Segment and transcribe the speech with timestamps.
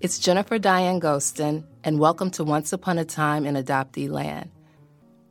[0.00, 4.48] It's Jennifer Diane Gostin, and welcome to Once Upon a Time in Adoptee Land.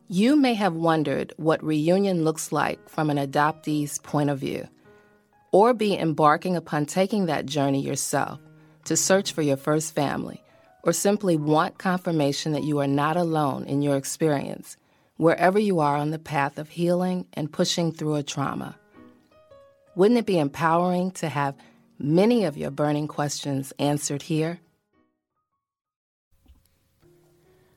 [0.10, 4.68] You may have wondered what reunion looks like from an adoptee's point of view,
[5.54, 8.42] or be embarking upon taking that journey yourself
[8.84, 10.44] to search for your first family,
[10.84, 14.76] or simply want confirmation that you are not alone in your experience,
[15.16, 18.76] wherever you are on the path of healing and pushing through a trauma.
[19.96, 21.56] Wouldn't it be empowering to have
[22.00, 24.60] many of your burning questions answered here?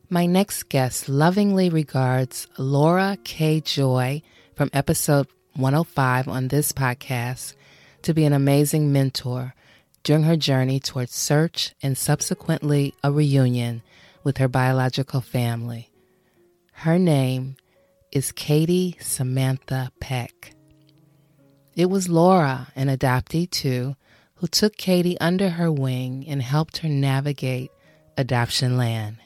[0.08, 3.60] My next guest lovingly regards Laura K.
[3.60, 4.22] Joy
[4.56, 7.54] from episode 105 on this podcast
[8.02, 9.54] to be an amazing mentor
[10.02, 13.82] during her journey towards search and subsequently a reunion
[14.24, 15.90] with her biological family.
[16.72, 17.56] Her name
[18.10, 20.54] is Catie Samantha Peck.
[21.76, 23.94] It was Laura, an adoptee too,
[24.40, 27.70] who took Catie under her wing and helped her navigate
[28.16, 29.18] adoption land.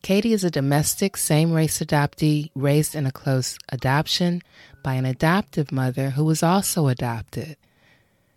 [0.00, 4.40] Catie is a domestic same race adoptee raised in a close adoption
[4.82, 7.58] by an adoptive mother who was also adopted.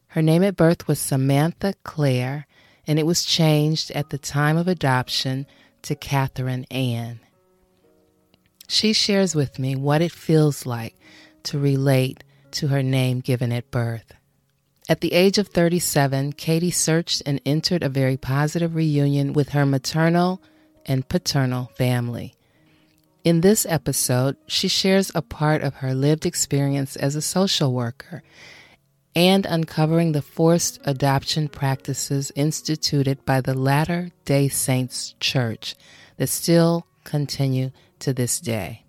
[0.08, 2.46] Her name at birth was Samantha Claire,
[2.86, 5.46] and it was changed at the time of adoption
[5.84, 7.22] to Catherine Anne.
[8.68, 10.96] She shares with me what it feels like
[11.44, 14.14] to relate to her name given at birth.
[14.90, 19.64] At the age of 37, Catie searched and entered a very positive reunion with her
[19.64, 20.42] maternal
[20.84, 22.34] and paternal family.
[23.23, 28.23] In this episode, she shares a part of her lived experience as a social worker
[29.16, 35.76] and uncovering the forced adoption practices instituted by the Latter day Saints Church
[36.18, 38.86] that still continue to this day.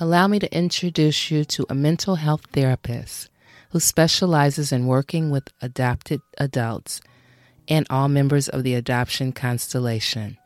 [0.00, 3.30] Allow me to introduce you to a mental health therapist
[3.74, 7.00] who specializes in working with adopted adults
[7.66, 10.38] and all members of the adoption constellation.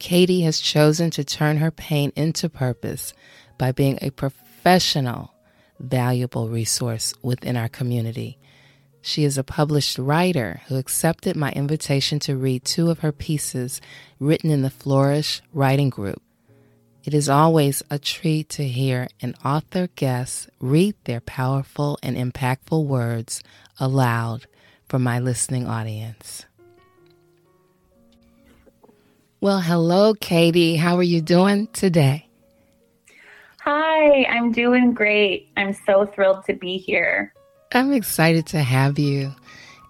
[0.00, 3.14] Catie has chosen to turn her pain into purpose
[3.56, 5.32] by being a professional,
[5.78, 8.36] valuable resource within our community.
[9.00, 13.80] She is a published writer who accepted my invitation to read two of her pieces
[14.18, 16.20] written in the Flourish Writing Group.
[17.06, 22.84] It is always a treat to hear an author guest read their powerful and impactful
[22.84, 23.44] words
[23.78, 24.46] aloud
[24.88, 26.46] for my listening audience.
[29.40, 30.74] Well, hello, Catie.
[30.74, 32.28] How are you doing today?
[33.60, 35.48] Hi, I'm doing great.
[35.56, 37.32] I'm so thrilled to be here.
[37.72, 39.32] I'm excited to have you.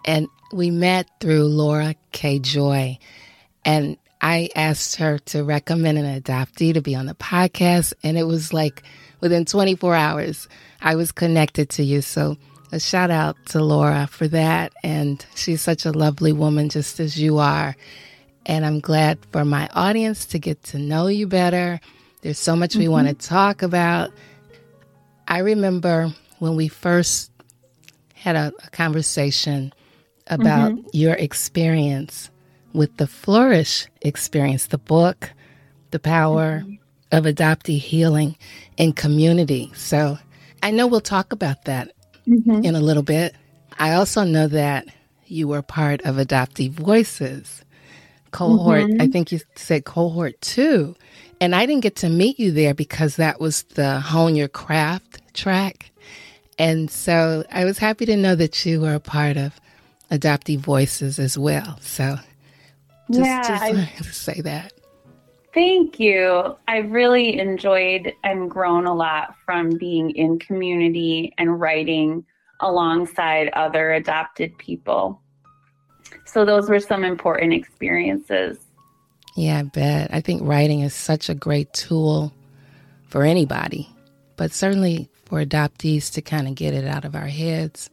[0.05, 2.41] And we met through Laura K.
[2.41, 2.99] Joy.
[3.65, 7.93] And I asked her to recommend an adoptee to be on the podcast.
[8.03, 8.83] And it was like
[9.21, 10.49] within 24 hours,
[10.81, 12.03] I was connected to you.
[12.03, 12.37] So
[12.73, 14.73] a shout out to Laura for that.
[14.83, 17.77] And she's such a lovely woman, just as you are.
[18.45, 21.81] And I'm glad for my audience to get to know you better.
[22.23, 22.81] There's so much mm-hmm.
[22.81, 24.11] we want to talk about.
[25.29, 27.31] I remember when we first
[28.15, 29.73] had a, a conversation
[30.27, 30.89] about mm-hmm.
[30.93, 32.31] your experience
[32.77, 35.31] with the Flourish experience, the book,
[35.91, 36.75] The Power mm-hmm.
[37.11, 38.37] of Adoptee Healing
[38.79, 39.73] and Community.
[39.75, 40.19] So
[40.63, 41.93] I know we'll talk about that
[42.29, 42.65] mm-hmm.
[42.65, 43.35] in a little bit.
[43.79, 44.87] I also know that
[45.27, 47.63] you were part of Adoptee Voices
[48.31, 48.85] cohort.
[48.85, 49.03] Mm-hmm.
[49.03, 50.95] I think you said cohort two.
[51.41, 55.35] And I didn't get to meet you there because that was the Hone Your Craft
[55.35, 55.91] track.
[56.59, 59.61] And so I was happy to know that you were a part of
[60.11, 61.79] Adoptee Voices as well.
[61.81, 62.17] So
[63.11, 64.73] just, yeah, just I, to say that.
[65.55, 66.57] Thank you.
[66.69, 72.27] I really enjoyed and grown a lot from being in community and writing
[72.61, 75.21] alongside other adopted people.
[76.27, 78.59] So those were some important experiences.
[79.35, 80.13] Yeah, I bet.
[80.13, 82.33] I think writing is such a great tool
[83.09, 83.89] for anybody,
[84.37, 87.91] but certainly for adoptees to kind of get it out of our heads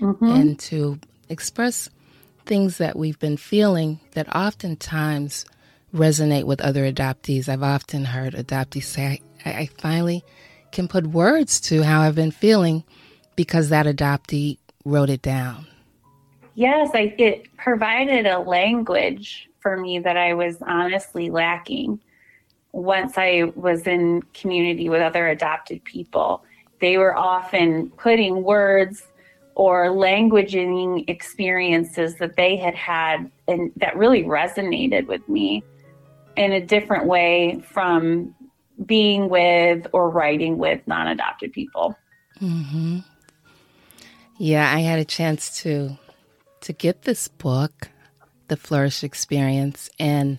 [0.00, 0.24] mm-hmm.
[0.24, 0.98] and to
[1.28, 1.88] express
[2.44, 5.44] things that we've been feeling that oftentimes
[5.94, 7.48] resonate with other adoptees.
[7.48, 10.24] I've often heard adoptees say, I, I finally
[10.72, 12.84] can put words to how I've been feeling
[13.36, 15.66] because that adoptee wrote it down.
[16.54, 22.00] Yes, I, it provided a language for me that I was honestly lacking
[22.72, 26.44] once I was in community with other adopted people.
[26.80, 29.06] They were often putting words
[29.54, 35.62] or languaging experiences that they had had and that really resonated with me
[36.36, 38.34] in a different way from
[38.84, 41.96] being with or writing with non adopted people.
[42.40, 42.98] Mm-hmm.
[44.38, 45.96] Yeah, I had a chance to
[46.62, 47.90] to get this book,
[48.48, 50.38] The Flourish Experience, and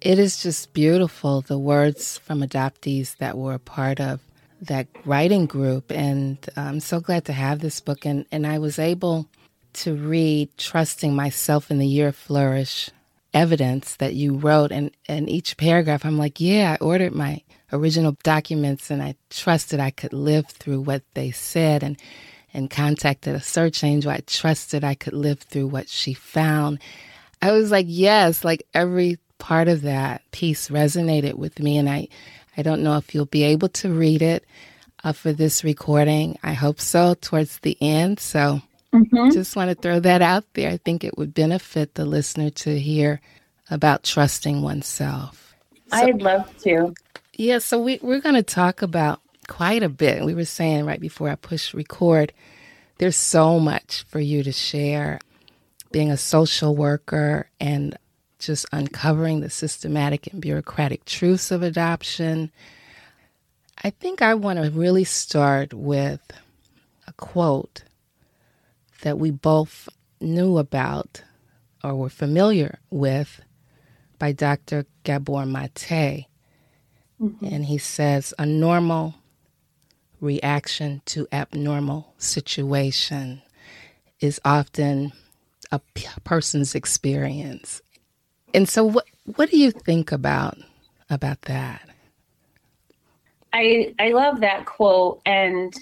[0.00, 1.40] it is just beautiful.
[1.40, 4.20] The words from adoptees that were a part of
[4.62, 8.04] that writing group, and uh, I'm so glad to have this book.
[8.04, 9.28] And, and I was able
[9.74, 12.90] to read Trusting Myself in the Year of Flourish
[13.34, 14.72] evidence that you wrote.
[14.72, 19.78] And, and each paragraph, I'm like, yeah, I ordered my original documents and I trusted
[19.78, 22.00] I could live through what they said and,
[22.54, 24.10] and contacted a search angel.
[24.10, 26.78] I trusted I could live through what she found.
[27.42, 31.76] I was like, yes, like every part of that piece resonated with me.
[31.76, 32.08] And I,
[32.58, 34.44] I don't know if you'll be able to read it
[35.04, 36.38] uh, for this recording.
[36.42, 38.18] I hope so towards the end.
[38.18, 38.60] So
[38.92, 39.30] mm-hmm.
[39.30, 40.68] just want to throw that out there.
[40.68, 43.20] I think it would benefit the listener to hear
[43.70, 45.54] about trusting oneself.
[45.86, 46.94] So, I'd love to.
[47.34, 50.24] Yeah, so we, we're going to talk about quite a bit.
[50.24, 52.32] We were saying right before I push record,
[52.98, 55.20] there's so much for you to share.
[55.92, 57.96] Being a social worker and
[58.38, 62.50] just uncovering the systematic and bureaucratic truths of adoption.
[63.82, 66.20] I think I want to really start with
[67.06, 67.84] a quote
[69.02, 69.88] that we both
[70.20, 71.22] knew about
[71.82, 73.40] or were familiar with
[74.18, 74.86] by Dr.
[75.04, 76.26] Gabor Mate.
[77.20, 77.44] Mm-hmm.
[77.44, 79.14] And he says, a normal
[80.20, 83.42] reaction to abnormal situation
[84.20, 85.12] is often
[85.70, 85.80] a
[86.24, 87.80] person's experience.
[88.54, 89.04] And so what
[89.36, 90.58] what do you think about
[91.10, 91.88] about that?
[93.52, 95.74] I I love that quote and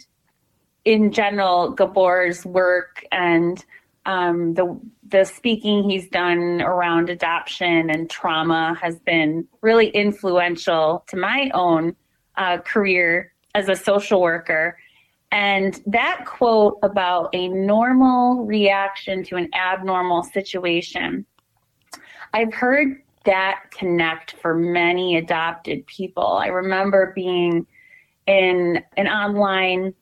[0.85, 3.65] in general Gabor's work and
[4.05, 11.17] um, the the speaking he's done around adoption and trauma has been really influential to
[11.17, 11.95] my own
[12.37, 14.79] uh, career as a social worker.
[15.33, 21.27] And that quote about a normal reaction to an abnormal situation
[22.33, 26.27] I've heard that connect for many adopted people.
[26.27, 27.67] I remember being
[28.27, 29.95] in an online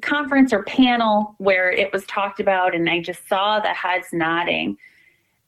[0.00, 4.76] conference or panel where it was talked about, and I just saw the heads nodding.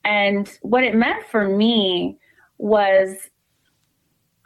[0.04, 2.18] And what it meant for me
[2.58, 3.30] was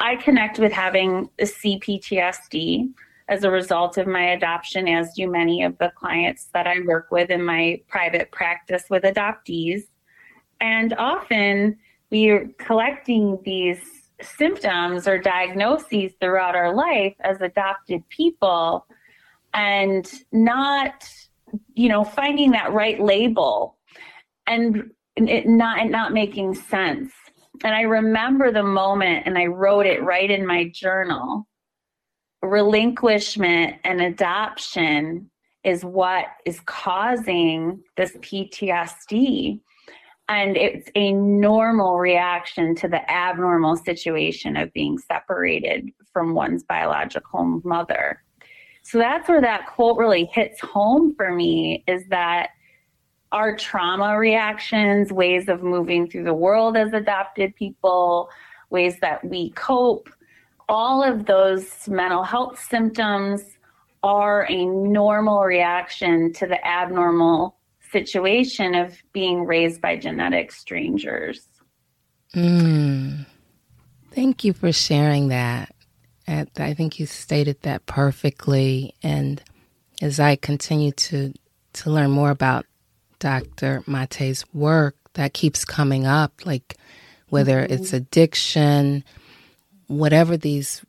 [0.00, 2.92] I connect with having a CPTSD
[3.28, 7.10] as a result of my adoption, as do many of the clients that I work
[7.10, 9.82] with in my private practice with adoptees.
[10.60, 11.78] And often
[12.10, 13.80] we are collecting these
[14.20, 18.86] symptoms or diagnoses throughout our life as adopted people
[19.54, 21.08] and not,
[21.74, 23.76] you know, finding that right label
[24.46, 27.12] and it not and not making sense.
[27.64, 31.46] And I remember the moment and I wrote it right in my journal.
[32.42, 35.30] Relinquishment and adoption
[35.64, 39.60] is what is causing this PTSD
[40.28, 47.60] and it's a normal reaction to the abnormal situation of being separated from one's biological
[47.64, 48.22] mother.
[48.82, 52.50] So that's where that quote really hits home for me is that
[53.32, 58.30] our trauma reactions, ways of moving through the world as adopted people,
[58.70, 60.08] ways that we cope,
[60.68, 63.42] all of those mental health symptoms
[64.02, 67.57] are a normal reaction to the abnormal
[67.90, 71.46] situation of being raised by genetic strangers.
[72.34, 73.26] Mm.
[74.12, 75.74] Thank you for sharing that.
[76.26, 78.94] I think you stated that perfectly.
[79.02, 79.42] And
[80.02, 81.32] as I continue to,
[81.74, 82.66] to learn more about
[83.18, 83.82] Dr.
[83.86, 86.76] Mate's work, that keeps coming up, like
[87.28, 87.72] whether mm-hmm.
[87.72, 89.04] it's addiction,
[89.86, 90.84] whatever these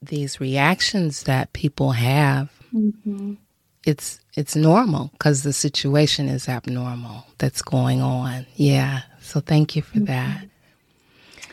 [0.00, 3.34] these reactions that people have, mm-hmm
[3.86, 8.46] it's it's normal because the situation is abnormal that's going on.
[8.56, 9.02] Yeah.
[9.20, 10.06] So thank you for mm-hmm.
[10.06, 10.48] that.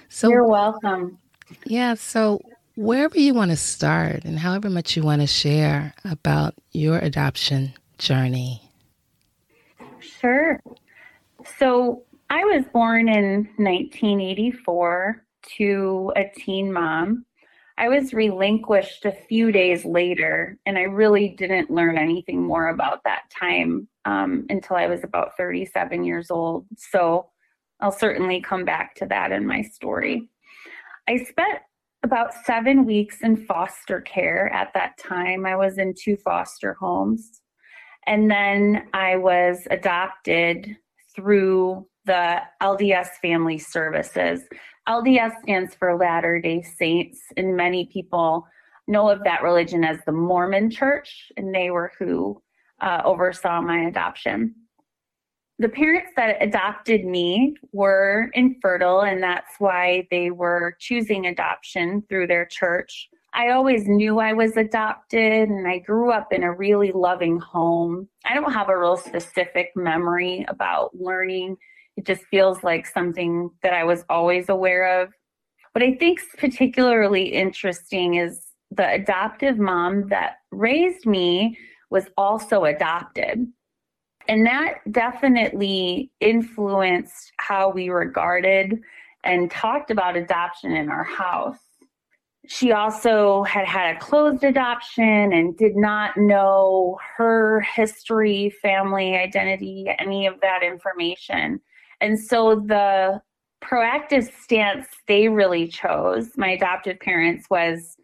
[0.09, 1.17] So you're welcome.
[1.65, 1.93] Yeah.
[1.93, 2.41] So
[2.75, 7.73] wherever you want to start and however much you want to share about your adoption
[7.97, 8.61] journey.
[9.99, 10.59] Sure.
[11.59, 15.23] So I was born in 1984
[15.57, 17.25] to a teen mom
[17.81, 23.03] I was relinquished a few days later, and I really didn't learn anything more about
[23.05, 26.67] that time um, until I was about 37 years old.
[26.77, 27.31] So
[27.79, 30.29] I'll certainly come back to that in my story.
[31.09, 31.57] I spent
[32.03, 35.47] about seven weeks in foster care at that time.
[35.47, 37.41] I was in two foster homes.
[38.05, 40.77] And then I was adopted
[41.15, 44.41] through the LDS Family Services.
[44.89, 48.47] LDS stands for Latter day Saints, and many people
[48.87, 52.41] know of that religion as the Mormon Church, and they were who
[52.81, 54.55] uh, oversaw my adoption.
[55.59, 62.25] the parents that adopted me were infertile, and that's why they were choosing adoption through
[62.25, 63.07] their church.
[63.33, 68.09] I always knew I was adopted, and I grew up in a really loving home.
[68.25, 71.57] I don't have a real specific memory about learning.
[71.97, 75.09] It just feels like something that I was always aware of.
[75.73, 81.57] What I think is particularly interesting is the adoptive mom that raised me
[81.89, 83.45] was also adopted.
[84.27, 88.79] And that definitely influenced how we regarded
[89.23, 91.57] and talked about adoption in our house.
[92.47, 99.87] She also had had a closed adoption and did not know her history, family identity,
[99.99, 101.61] any of that information.
[102.01, 103.21] And so the
[103.63, 107.95] proactive stance they really chose, my adoptive parents, was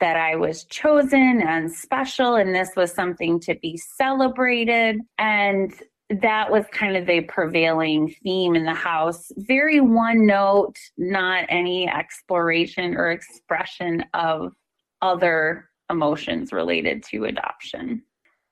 [0.00, 5.00] that I was chosen and special, and this was something to be celebrated.
[5.18, 5.72] And
[6.08, 9.32] that was kind of the prevailing theme in the house.
[9.36, 14.52] Very one note, not any exploration or expression of
[15.02, 18.02] other emotions related to adoption.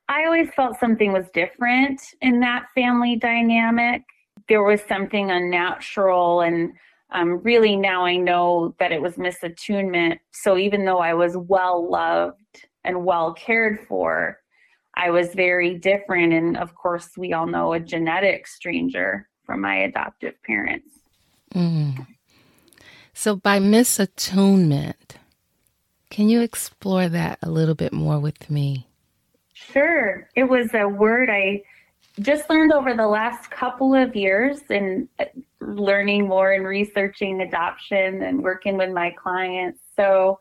[0.09, 4.03] I always felt something was different in that family dynamic.
[4.49, 6.73] There was something unnatural and
[7.11, 10.19] um, really now I know that it was misattunement.
[10.33, 14.41] So even though I was well loved and well cared for,
[14.95, 16.33] I was very different.
[16.33, 20.99] And of course, we all know a genetic stranger from my adoptive parents.
[21.55, 22.07] Mm.
[23.13, 25.17] So, by misattunement,
[26.11, 28.89] can you explore that a little bit more with me?
[29.53, 30.29] Sure.
[30.35, 31.63] It was a word I
[32.21, 35.25] just learned over the last couple of years and uh,
[35.61, 39.81] learning more and researching adoption and working with my clients.
[39.97, 40.41] So,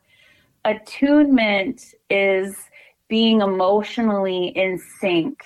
[0.65, 2.56] attunement is
[3.08, 5.44] being emotionally in sync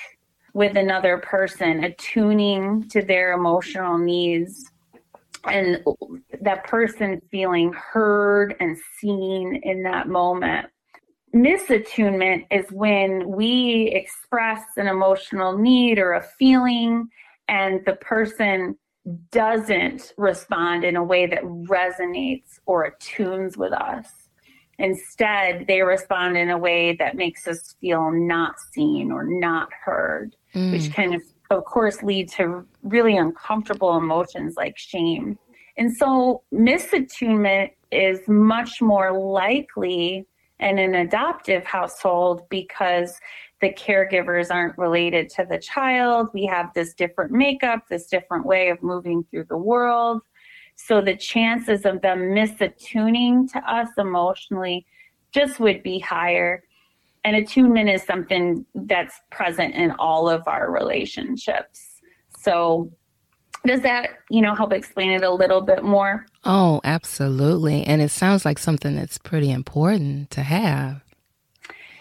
[0.54, 4.72] with another person, attuning to their emotional needs,
[5.46, 5.84] and
[6.42, 10.68] that person feeling heard and seen in that moment
[11.46, 17.08] misattunement is when we express an emotional need or a feeling
[17.48, 18.77] and the person
[19.32, 24.08] doesn't respond in a way that resonates or attunes with us.
[24.79, 30.36] Instead, they respond in a way that makes us feel not seen or not heard,
[30.53, 30.72] mm.
[30.72, 35.39] which can, of, of course, lead to really uncomfortable emotions like shame.
[35.77, 40.27] And so, misattunement is much more likely
[40.60, 43.20] in an adoptive household because
[43.62, 46.30] the caregivers aren't related to the child.
[46.34, 50.22] We have this different makeup, this different way of moving through the world.
[50.76, 54.86] So the chances of them misattuning to us emotionally
[55.32, 56.64] just would be higher.
[57.24, 62.02] And attunement is something that's present in all of our relationships.
[62.38, 62.92] So
[63.66, 66.26] does that, you know, help explain it a little bit more?
[66.46, 67.84] Oh, absolutely.
[67.84, 71.02] And it sounds like something that's pretty important to have.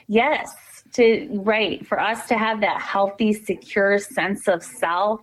[0.06, 0.54] Yes,
[0.92, 5.20] to right, for us to have that healthy, secure sense of self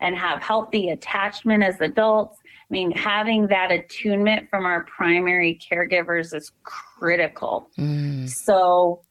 [0.00, 2.38] and have healthy attachment as adults.
[2.44, 7.68] I mean, having that attunement from our primary caregivers is critical.
[7.78, 8.28] Mm.
[8.28, 9.02] So,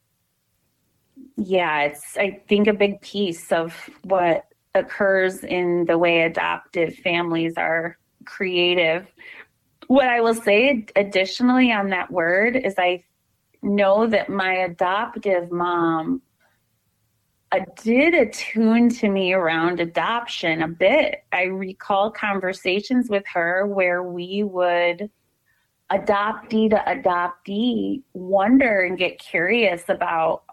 [1.35, 4.45] yeah, it's, I think, a big piece of what
[4.75, 9.07] occurs in the way adoptive families are creative.
[9.87, 13.03] What I will say additionally on that word is I
[13.61, 16.21] know that my adoptive mom
[17.51, 21.23] uh, did attune to me around adoption a bit.
[21.31, 25.09] I recall conversations with her where we would
[25.91, 30.43] adoptee to adoptee wonder and get curious about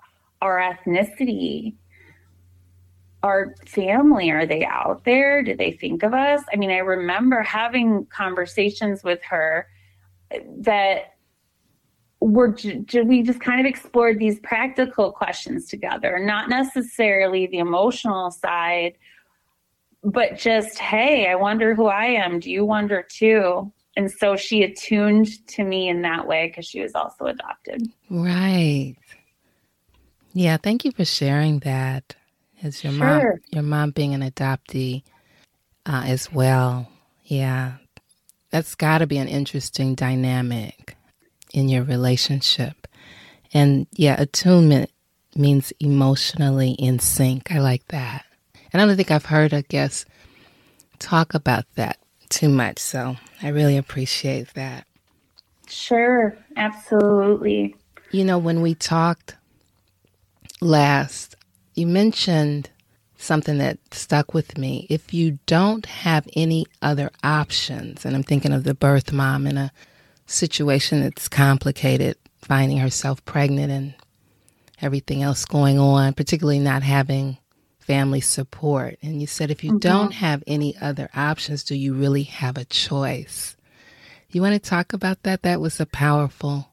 [0.40, 1.74] our ethnicity
[3.26, 5.42] our family are they out there?
[5.42, 6.42] Do they think of us?
[6.52, 9.68] I mean i remember having conversations with her
[10.58, 11.16] that
[12.20, 12.56] were
[13.04, 18.94] we just kind of explored these practical questions together not necessarily the emotional side
[20.02, 22.40] but just hey i wonder who i am.
[22.40, 23.72] Do you wonder too?
[23.98, 27.82] And so she attuned to me in that way because she was also adopted.
[28.10, 28.94] Right.
[30.32, 32.14] Yeah thank you for sharing that
[32.62, 33.32] as your sure.
[33.32, 35.02] mom, your mom being an adoptee
[35.84, 36.88] uh, as well.
[37.24, 37.74] Yeah,
[38.50, 40.96] that's got to be an interesting dynamic
[41.52, 42.86] in your relationship.
[43.52, 44.90] And yeah, attunement
[45.34, 47.52] means emotionally in sync.
[47.52, 48.24] I like that.
[48.72, 50.06] And I don't think I've heard a guest
[50.98, 51.98] talk about that
[52.28, 52.78] too much.
[52.78, 54.86] So I really appreciate that.
[55.68, 57.74] Sure, absolutely.
[58.12, 59.36] You know, when we talked
[60.60, 61.35] last,
[61.76, 62.70] you mentioned
[63.18, 64.86] something that stuck with me.
[64.90, 69.56] If you don't have any other options, and I'm thinking of the birth mom in
[69.56, 69.72] a
[70.26, 73.94] situation that's complicated, finding herself pregnant and
[74.82, 77.38] everything else going on, particularly not having
[77.78, 78.98] family support.
[79.02, 79.78] And you said if you mm-hmm.
[79.78, 83.56] don't have any other options, do you really have a choice?
[84.30, 85.42] You want to talk about that?
[85.42, 86.68] That was a powerful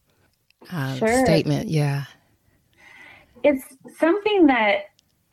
[0.72, 1.26] uh, sure.
[1.26, 1.70] statement.
[1.70, 2.06] Yeah.
[3.44, 3.64] It's
[4.00, 4.86] something that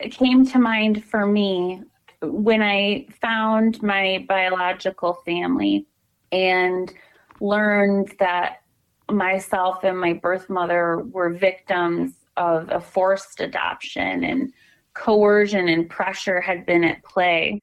[0.09, 1.81] came to mind for me
[2.21, 5.85] when I found my biological family
[6.31, 6.91] and
[7.39, 8.61] learned that
[9.09, 14.53] myself and my birth mother were victims of a forced adoption and
[14.93, 17.59] coercion and pressure had been at play.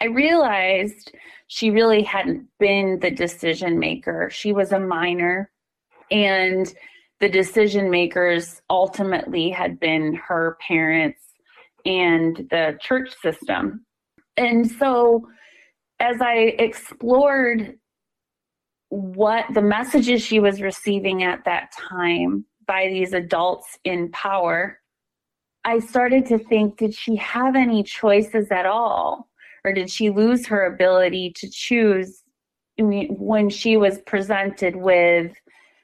[0.00, 1.12] I realized
[1.48, 4.30] she really hadn't been the decision maker.
[4.30, 5.50] She was a minor,
[6.10, 6.72] and
[7.18, 11.29] the decision makers ultimately had been her parents
[11.84, 13.84] and the church system.
[14.36, 15.26] And so,
[15.98, 17.78] as I explored
[18.88, 24.80] what the messages she was receiving at that time by these adults in power,
[25.64, 29.28] I started to think did she have any choices at all?
[29.64, 32.22] Or did she lose her ability to choose
[32.78, 35.32] when she was presented with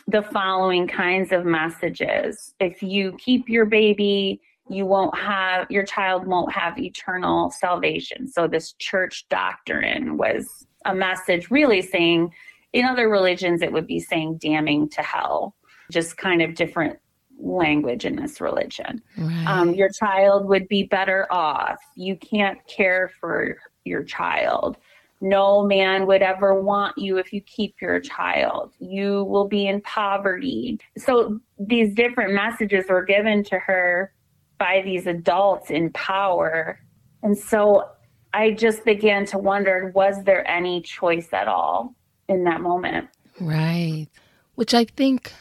[0.07, 2.55] the following kinds of messages?
[2.59, 8.29] If you keep your baby, you won't have your child won't have eternal salvation.
[8.29, 12.33] So this church doctrine was a message really saying
[12.73, 15.55] in other religions it would be saying damning to hell.
[15.91, 16.99] Just kind of different
[17.39, 19.03] language in this religion.
[19.17, 19.47] Right.
[19.47, 21.79] Um, your child would be better off.
[21.95, 24.79] You can't care for your child.
[25.21, 28.73] No man would ever want you if you keep your child.
[28.81, 30.79] You will be in poverty.
[30.99, 34.13] So these different messages were given to her
[34.59, 36.81] by these adults in power.
[37.23, 37.89] And so
[38.33, 41.95] I just began to wonder was there any choice at all
[42.29, 43.09] in that moment?
[43.41, 44.09] Right.
[44.55, 45.33] Which I think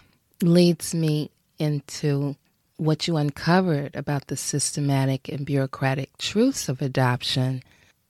[0.41, 2.36] leads me into
[2.78, 7.63] what you uncovered about the systematic and bureaucratic truths of adoption.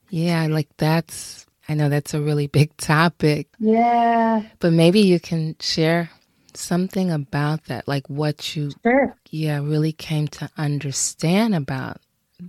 [0.10, 3.48] Yeah, like that's, I know that's a really big topic.
[3.60, 4.44] Yeah.
[4.60, 6.10] But maybe you can share
[6.58, 9.16] something about that, like what you, sure.
[9.32, 12.02] yeah, really came to understand about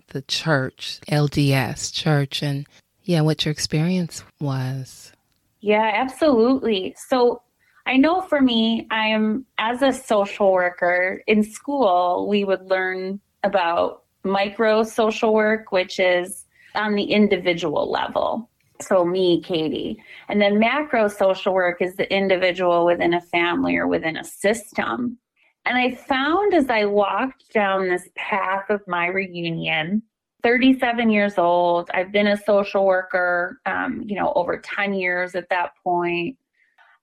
[0.08, 2.66] the church, LDS church, and
[3.02, 5.12] yeah, what your experience was.
[5.60, 6.94] Yeah, absolutely.
[7.08, 7.42] So
[7.86, 13.20] I know for me, I am as a social worker in school, we would learn
[13.44, 18.50] about micro social work, which is on the individual level.
[18.80, 20.02] So, me, Catie.
[20.28, 25.18] And then macro social work is the individual within a family or within a system.
[25.64, 30.02] And I found as I walked down this path of my reunion,
[30.42, 35.48] 37 years old, I've been a social worker, um, you know, over 10 years at
[35.50, 36.36] that point.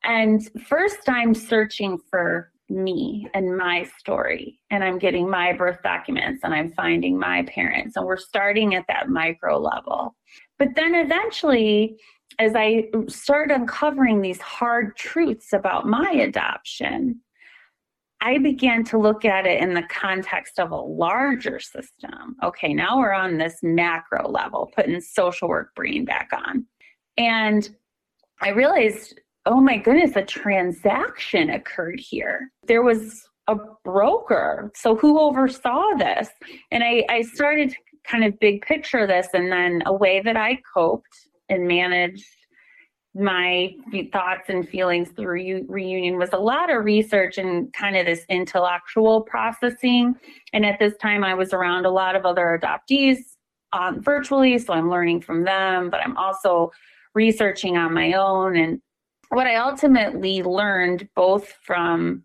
[0.04, 6.42] And first, I'm searching for me and my story, and I'm getting my birth documents
[6.44, 10.16] and I'm finding my parents, and we're starting at that micro level.
[10.60, 11.98] But then eventually,
[12.40, 17.20] as I start uncovering these hard truths about my adoption,
[18.22, 22.36] I began to look at it in the context of a larger system.
[22.44, 26.66] Okay, now we're on this macro level, putting social work brain back on.
[27.18, 27.70] And
[28.42, 32.52] I realized oh my goodness, a transaction occurred here.
[32.68, 34.72] There was a broker.
[34.76, 36.30] So who oversaw this?
[36.72, 40.60] And I, I started kind of big picture this, and then a way that I
[40.74, 42.26] coped and managed
[43.16, 43.76] my
[44.12, 49.22] thoughts and feelings through reunion was a lot of research and kind of this intellectual
[49.22, 50.16] processing.
[50.52, 53.18] And at this time, I was around a lot of other adoptees
[53.72, 56.72] um, virtually, so I'm learning from them, but I'm also
[57.14, 58.82] researching on my own and
[59.30, 62.24] what I ultimately learned both from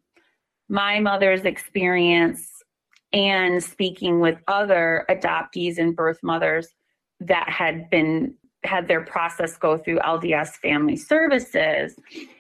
[0.69, 2.58] my mother's experience
[3.13, 6.69] and speaking with other adoptees and birth mothers
[7.21, 11.95] that had been had their process go through LDS family services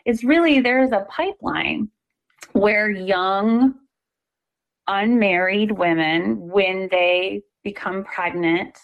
[0.04, 1.88] is really there's a pipeline
[2.52, 3.74] where young
[4.88, 8.76] unmarried women when they become pregnant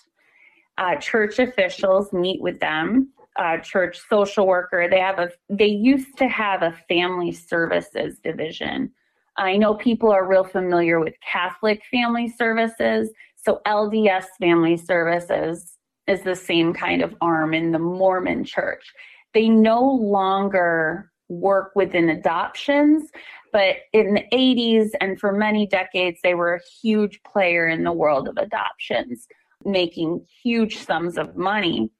[0.78, 4.88] uh, church officials meet with them uh, church social worker.
[4.88, 8.92] They have a they used to have a family services division.
[9.36, 13.10] I know people are real familiar with Catholic family services.
[13.36, 18.92] So LDS family services is the same kind of arm in the Mormon church.
[19.32, 23.10] They no longer work within adoptions,
[23.52, 27.92] but in the 80s and for many decades, they were a huge player in the
[27.92, 29.26] world of adoptions
[29.64, 31.90] making huge sums of money.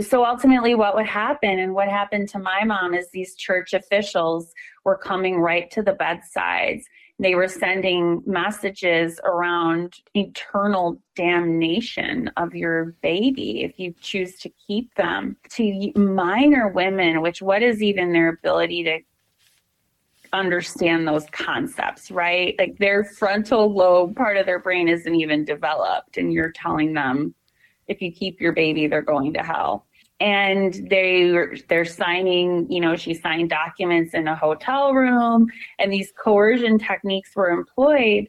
[0.00, 4.52] So ultimately, what would happen and what happened to my mom is these church officials
[4.84, 6.86] were coming right to the bedsides.
[7.18, 14.94] They were sending messages around eternal damnation of your baby if you choose to keep
[14.96, 15.36] them.
[15.50, 18.98] To minor women, which what is even their ability to
[20.32, 22.54] understand those concepts, right?
[22.58, 27.34] Like their frontal lobe part of their brain isn't even developed, and you're telling them
[27.88, 29.86] if you keep your baby, they're going to hell.
[30.18, 36.12] And they they're signing, you know, she signed documents in a hotel room, and these
[36.16, 38.28] coercion techniques were employed.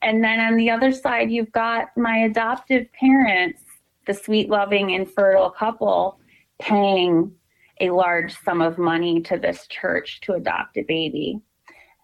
[0.00, 3.62] And then on the other side, you've got my adoptive parents,
[4.06, 6.18] the sweet, loving, infertile couple,
[6.58, 7.32] paying
[7.80, 11.40] a large sum of money to this church to adopt a baby.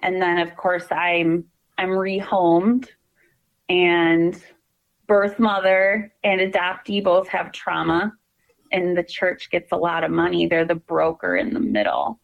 [0.02, 1.44] And then of course I'm
[1.78, 2.88] I'm rehomed
[3.68, 4.40] and
[5.06, 8.12] birth mother and adoptee both have trauma
[8.70, 10.46] and the church gets a lot of money.
[10.46, 12.18] They're the broker in the middle.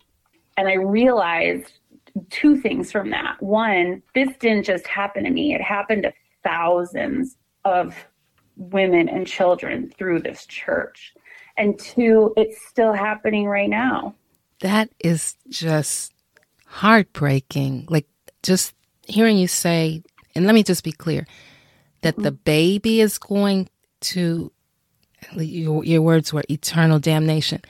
[0.57, 1.73] And I realized
[2.31, 3.37] two things from that.
[3.41, 6.13] One, this didn't just happen to me, it happened to
[6.43, 7.95] thousands of
[8.57, 11.13] women and children through this church
[11.59, 14.15] and two, it's still happening right now.
[14.61, 16.15] That is just
[16.67, 17.87] heartbreaking.
[17.91, 18.07] Like
[18.43, 18.75] just
[19.07, 20.03] hearing you say,
[20.35, 21.27] and let me just be clear
[22.03, 22.23] that mm-hmm.
[22.25, 23.69] the baby is going
[24.01, 24.53] to,
[25.37, 27.63] your, your words were eternal damnation,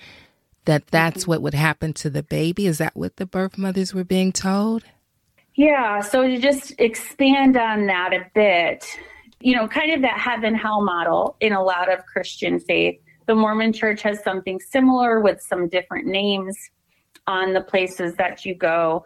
[0.64, 1.31] that that's mm-hmm.
[1.31, 2.67] what would happen to the baby.
[2.67, 4.85] Is that what the birth mothers were being told?
[5.55, 6.01] Yeah.
[6.01, 8.87] So to just expand on that a bit,
[9.41, 13.35] you know, kind of that heaven hell model in a lot of Christian faith the
[13.35, 16.57] Mormon church has something similar with some different names
[17.27, 19.05] on the places that you go.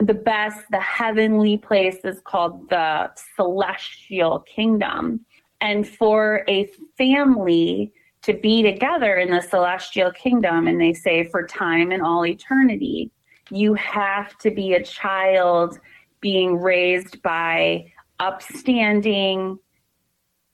[0.00, 5.24] The best, the heavenly place is called the celestial kingdom.
[5.60, 11.46] And for a family to be together in the celestial kingdom, and they say for
[11.46, 13.10] time and all eternity,
[13.50, 15.78] you have to be a child
[16.20, 19.58] being raised by upstanding,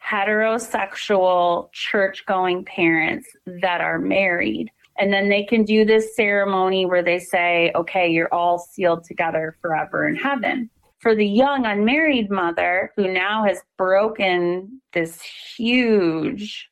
[0.05, 4.71] heterosexual church going parents that are married.
[4.99, 9.57] And then they can do this ceremony where they say, okay, you're all sealed together
[9.63, 10.69] forever in heaven.
[10.99, 16.69] For the young unmarried mother who now has broken this huge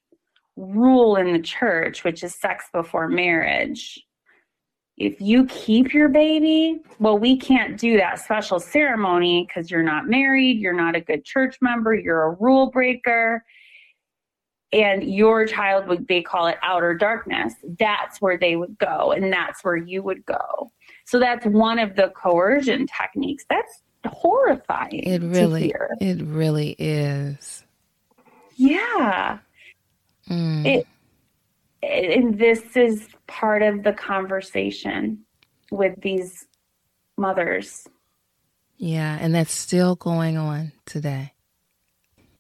[0.57, 3.99] rule in the church, which is sex before marriage,
[4.99, 10.09] if you keep your baby, well, we can't do that special ceremony because you're not
[10.09, 13.45] married, you're not a good church member, you're a rule breaker,
[14.73, 17.55] and your child would, they call it outer darkness.
[17.79, 20.71] That's where they would go, and that's where you would go.
[21.05, 23.45] So that's one of the coercion techniques.
[23.49, 25.03] That's horrifying.
[25.05, 27.65] It really, it really is.
[28.57, 29.39] Yeah.
[30.29, 30.67] Mm.
[30.67, 30.87] It,
[31.83, 35.25] and this is part of the conversation
[35.71, 36.47] with these
[37.17, 37.87] mothers.
[38.77, 41.33] Yeah, and that's still going on today.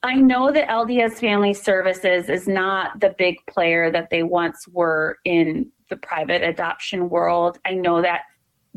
[0.02, 5.18] I know that LDS Family Services is not the big player that they once were
[5.24, 7.58] in the private adoption world.
[7.66, 8.22] I know that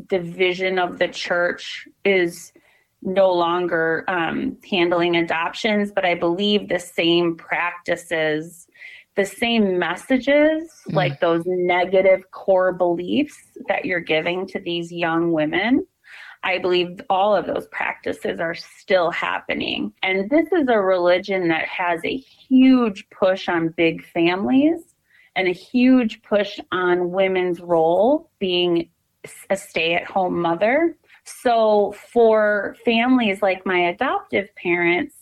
[0.06, 2.52] division of the church is
[3.02, 8.66] no longer um, handling adoptions, but I believe the same practices
[9.14, 10.94] the same messages, mm.
[10.94, 13.36] like those negative core beliefs
[13.68, 15.86] that you're giving to these young women,
[16.44, 19.92] I believe all of those practices are still happening.
[20.02, 24.94] And this is a religion that has a huge push on big families
[25.36, 28.90] and a huge push on women's role being
[29.50, 30.96] a stay at home mother.
[31.24, 35.14] So, for families like my adoptive parents,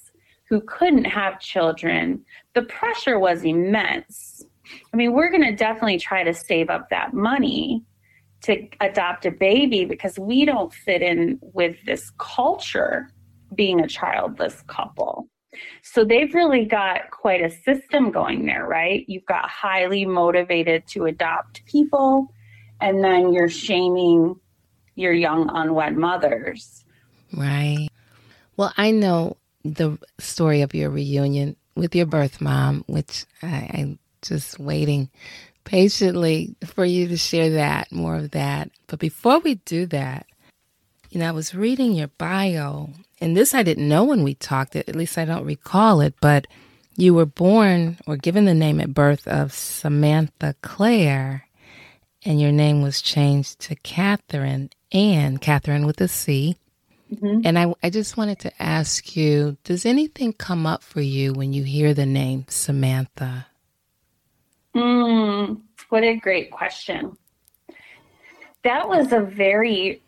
[0.50, 4.44] who couldn't have children, the pressure was immense.
[4.92, 7.84] I mean, we're going to definitely try to save up that money
[8.42, 13.08] to adopt a baby because we don't fit in with this culture
[13.54, 15.28] being a childless couple.
[15.82, 19.04] So they've really got quite a system going there, right?
[19.08, 22.32] You've got highly motivated to adopt people,
[22.80, 24.36] and then you're shaming
[24.94, 26.84] your young unwed mothers.
[27.36, 27.88] Right.
[28.56, 33.98] Well, I know the story of your reunion with your birth mom, which I, I'm
[34.22, 35.10] just waiting
[35.64, 38.70] patiently for you to share that, more of that.
[38.86, 40.26] But before we do that,
[41.10, 44.76] you know, I was reading your bio, and this I didn't know when we talked,
[44.76, 46.46] at least I don't recall it, but
[46.96, 51.46] you were born or given the name at birth of Samantha Claire,
[52.24, 56.56] and your name was changed to Catherine and Catherine with a C,
[57.12, 57.40] Mm-hmm.
[57.44, 61.52] And I, I just wanted to ask you Does anything come up for you when
[61.52, 63.46] you hear the name Samantha?
[64.74, 67.16] Mm, what a great question.
[68.62, 70.02] That was a very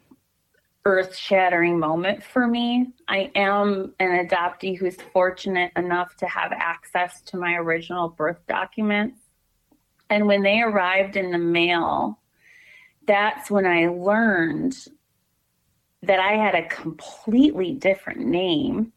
[0.84, 2.92] earth shattering moment for me.
[3.08, 9.20] I am an adoptee who's fortunate enough to have access to my original birth documents.
[10.10, 12.18] And when they arrived in the mail,
[13.06, 14.76] that's when I learned
[16.02, 18.92] that I had a completely different name.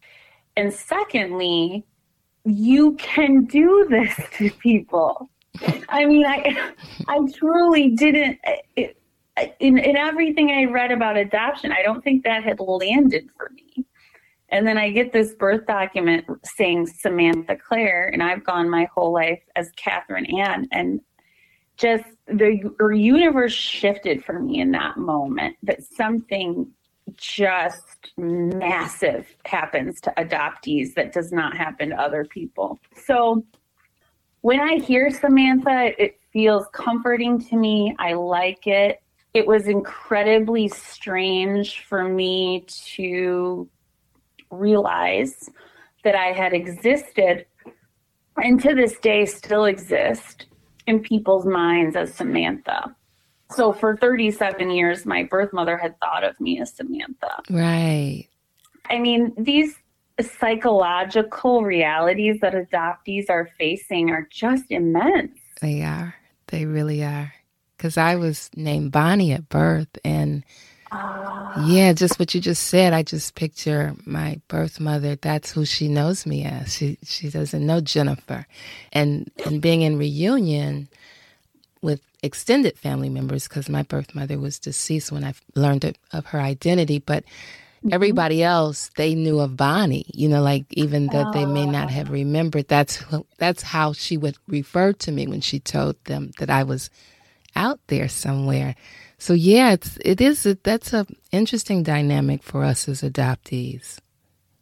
[0.57, 1.85] And secondly,
[2.45, 5.29] you can do this to people.
[5.89, 6.73] I mean, I,
[7.07, 8.39] I truly didn't.
[8.75, 8.97] It,
[9.59, 13.85] in, in everything I read about adoption, I don't think that had landed for me.
[14.49, 19.11] And then I get this birth document saying Samantha Claire, and I've gone my whole
[19.11, 20.67] life as Catherine Anne.
[20.71, 21.01] And
[21.77, 22.59] just the
[22.93, 26.71] universe shifted for me in that moment that something
[27.17, 32.79] just massive happens to adoptees that does not happen to other people.
[33.05, 33.43] So
[34.45, 37.95] when I hear Samantha, it feels comforting to me.
[37.97, 39.01] I like it.
[39.33, 43.67] It was incredibly strange for me to
[44.51, 45.49] realize
[46.03, 47.47] that I had existed
[48.37, 50.45] and to this day still exist
[50.85, 52.95] in people's minds as Samantha.
[53.49, 57.41] So for 37 years, my birth mother had thought of me as Samantha.
[57.49, 58.27] Right.
[58.91, 59.75] I mean, these
[60.21, 65.37] psychological realities that adoptees are facing are just immense.
[65.61, 66.15] They are.
[66.47, 67.33] They really are.
[67.77, 69.97] Because I was named Bonnie at birth.
[70.03, 70.43] And
[70.91, 75.15] uh, yeah, just what you just said, I just picture my birth mother.
[75.15, 76.73] That's who she knows me as.
[76.73, 78.47] She, she doesn't know Jennifer.
[78.93, 80.87] And, and being in reunion,
[81.85, 86.41] with extended family members because my birth mother was deceased when I learned of her
[86.41, 86.97] identity.
[86.97, 87.23] But
[87.85, 87.93] mm-hmm.
[87.93, 90.05] everybody else, they knew of Bonnie.
[90.13, 91.31] You know, like even though oh.
[91.31, 93.03] they may not have remembered, that's
[93.37, 96.89] that's how she would refer to me when she told them that I was
[97.55, 98.75] out there somewhere.
[99.17, 103.99] So yeah, it's it is a, that's a interesting dynamic for us as adoptees.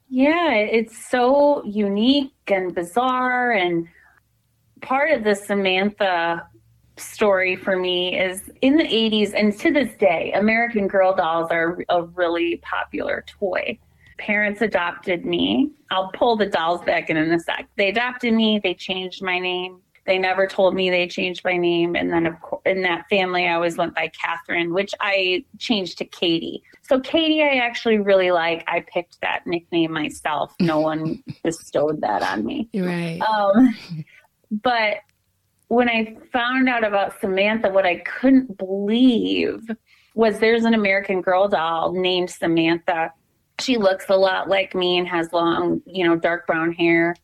[0.10, 3.88] Yeah, it's so unique and bizarre and
[4.82, 6.48] part of the Samantha
[6.98, 11.80] story for me is in the 80s and to this day, American Girl dolls are
[11.90, 13.78] a really popular toy.
[14.18, 15.72] Parents adopted me.
[15.90, 17.68] I'll pull the dolls back in in a sec.
[17.78, 19.80] They adopted me, they changed my name.
[20.06, 21.96] They never told me they changed my name.
[21.96, 25.98] And then, of course, in that family, I always went by Catherine, which I changed
[26.00, 26.62] to Catie.
[26.82, 28.66] So, Catie, I actually really like.
[28.68, 30.54] I picked that nickname myself.
[30.60, 32.70] No one bestowed that on me.
[32.74, 33.22] Right.
[33.22, 33.74] Um,
[34.52, 34.98] but
[35.74, 39.70] when I found out about Samantha, what I couldn't believe
[40.16, 43.12] was there's an American Girl doll named Samantha.
[43.60, 47.16] She looks a lot like me and has long, you know, dark brown hair.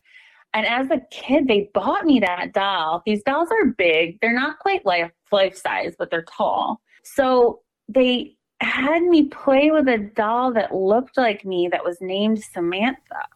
[0.52, 3.02] And as a kid, they bought me that doll.
[3.06, 4.18] These dolls are big.
[4.20, 6.80] They're not quite life life size, but they're tall.
[7.04, 12.42] So they had me play with a doll that looked like me that was named
[12.42, 13.26] Samantha.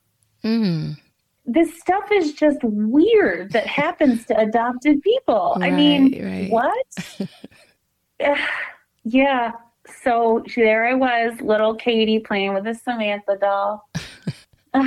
[0.45, 0.97] Mm
[1.47, 5.57] this stuff is just weird that happens to adopted people.
[5.59, 6.51] Right, I mean, right.
[6.51, 7.29] what?
[9.05, 9.53] yeah.
[10.03, 13.89] So there I was, little Catie playing with a Samantha doll.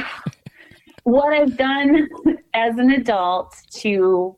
[1.04, 2.10] what I've done
[2.54, 4.36] as an adult to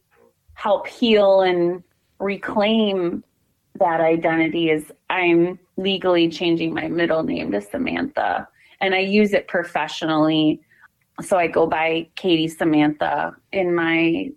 [0.53, 1.81] help heal and
[2.19, 3.23] reclaim
[3.79, 8.45] that identity is I'm legally changing my middle name to Samantha
[8.81, 10.61] and I use it professionally
[11.21, 14.29] so I go by Catie Samantha in my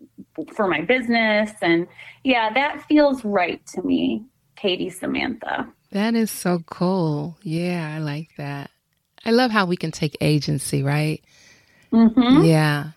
[0.54, 1.86] for my business and
[2.24, 4.24] yeah, that feels right to me,
[4.56, 5.68] Catie Samantha.
[5.90, 7.36] That is so cool.
[7.42, 8.70] Yeah, I like that.
[9.24, 11.22] I love how we can take agency, right?
[11.92, 12.44] Mm-hmm.
[12.44, 12.90] Yeah.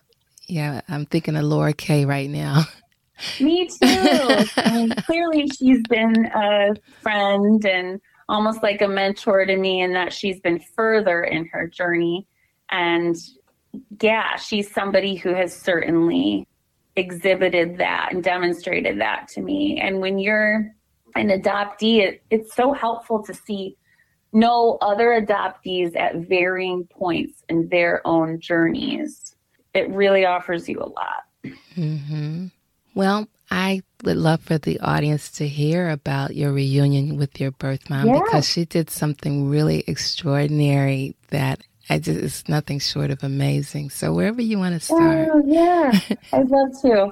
[0.48, 2.64] Yeah, I'm thinking of Laura Kay right now.
[3.40, 3.76] Me too.
[3.82, 9.92] I mean, clearly, she's been a friend and almost like a mentor to me, in
[9.94, 12.26] that she's been further in her journey.
[12.70, 13.16] And
[14.00, 16.46] yeah, she's somebody who has certainly
[16.96, 19.78] exhibited that and demonstrated that to me.
[19.80, 20.72] And when you're
[21.14, 23.76] an adoptee, it, it's so helpful to see
[24.32, 29.34] no other adoptees at varying points in their own journeys.
[29.74, 31.24] It really offers you a lot.
[31.76, 32.46] Mm-hmm.
[32.94, 37.88] Well, I would love for the audience to hear about your reunion with your birth
[37.88, 38.20] mom yeah.
[38.24, 43.90] because she did something really extraordinary that I just it's nothing short of amazing.
[43.90, 45.28] So wherever you want to oh, start.
[45.32, 45.98] Oh, yeah,
[46.32, 47.10] I'd love to.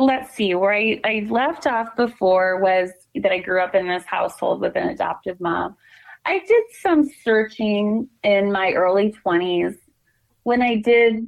[0.00, 4.04] Let's see, where I, I left off before was that I grew up in this
[4.04, 5.76] household with an adoptive mom.
[6.24, 9.76] I did some searching in my early 20s.
[10.44, 11.26] When I did,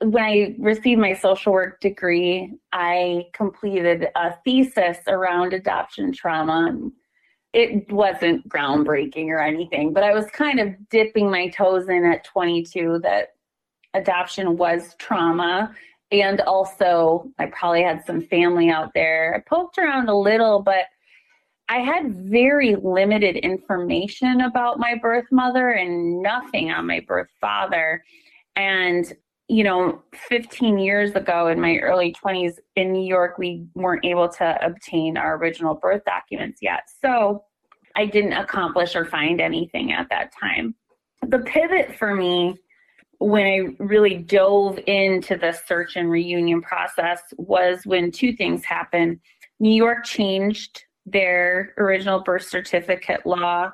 [0.00, 6.90] when I received my social work degree, I completed a thesis around adoption trauma.
[7.52, 12.24] It wasn't groundbreaking or anything, but I was kind of dipping my toes in at
[12.24, 13.34] 22 that
[13.94, 15.74] adoption was trauma.
[16.12, 19.34] And also, I probably had some family out there.
[19.36, 20.84] I poked around a little, but
[21.68, 28.02] I had very limited information about my birth mother and nothing on my birth father.
[28.56, 29.12] And,
[29.50, 34.28] you know, 15 years ago in my early 20s in New York, we weren't able
[34.28, 36.84] to obtain our original birth documents yet.
[37.02, 37.42] So
[37.96, 40.76] I didn't accomplish or find anything at that time.
[41.26, 42.60] The pivot for me
[43.18, 49.18] when I really dove into the search and reunion process was when two things happened.
[49.58, 53.72] New York changed their original birth certificate law.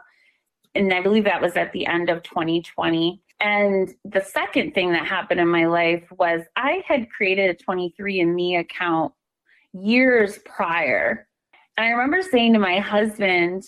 [0.74, 3.20] And I believe that was at the end of 2020.
[3.40, 8.60] And the second thing that happened in my life was I had created a 23andMe
[8.60, 9.12] account
[9.72, 11.28] years prior.
[11.76, 13.64] And I remember saying to my husband,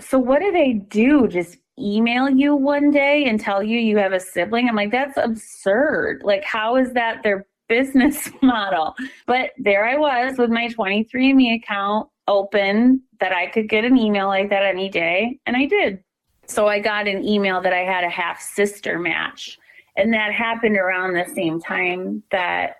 [0.00, 1.28] So, what do they do?
[1.28, 4.68] Just email you one day and tell you you have a sibling?
[4.68, 6.22] I'm like, That's absurd.
[6.24, 8.94] Like, how is that their business model?
[9.26, 14.28] But there I was with my 23andMe account open that I could get an email
[14.28, 16.02] like that any day, and I did.
[16.46, 19.58] So I got an email that I had a half sister match,
[19.96, 22.76] and that happened around the same time that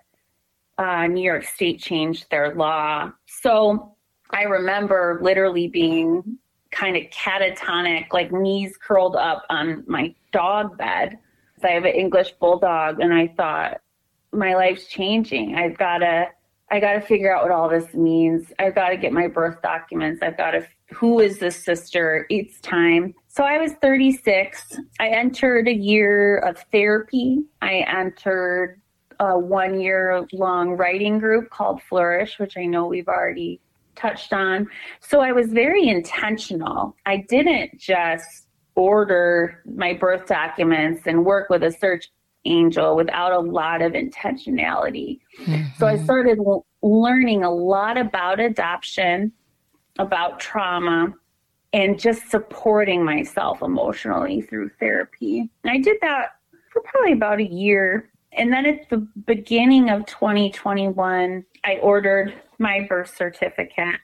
[0.77, 3.11] uh, New York State changed their law.
[3.25, 3.95] So
[4.29, 6.37] I remember literally being
[6.71, 11.17] kind of catatonic, like knees curled up on my dog bed.
[11.63, 13.81] I have an English bulldog, and I thought,
[14.31, 15.55] my life's changing.
[15.55, 16.27] I've got to
[16.69, 18.51] I got to figure out what all this means.
[18.59, 20.21] I've got to get my birth documents.
[20.21, 22.25] I've got to, who is this sister?
[22.29, 23.15] It's time.
[23.37, 24.79] So I was 36.
[24.99, 27.43] I entered a year of therapy.
[27.61, 28.81] I entered
[29.19, 33.61] a one year long writing group called Flourish, which I know we've already
[33.95, 34.67] touched on.
[35.01, 36.95] So I was very intentional.
[37.05, 42.09] I didn't just order my birth documents and work with a search
[42.45, 45.19] angel without a lot of intentionality.
[45.41, 45.77] Mm-hmm.
[45.77, 46.05] So I mm-hmm.
[46.05, 46.39] started
[46.81, 49.31] learning a lot about adoption,
[49.99, 51.13] about trauma,
[51.77, 55.47] and just supporting myself emotionally through therapy.
[55.63, 56.37] And I did that
[56.73, 58.09] for probably about a year.
[58.31, 63.99] And then at the beginning of 2021, I ordered my birth certificate.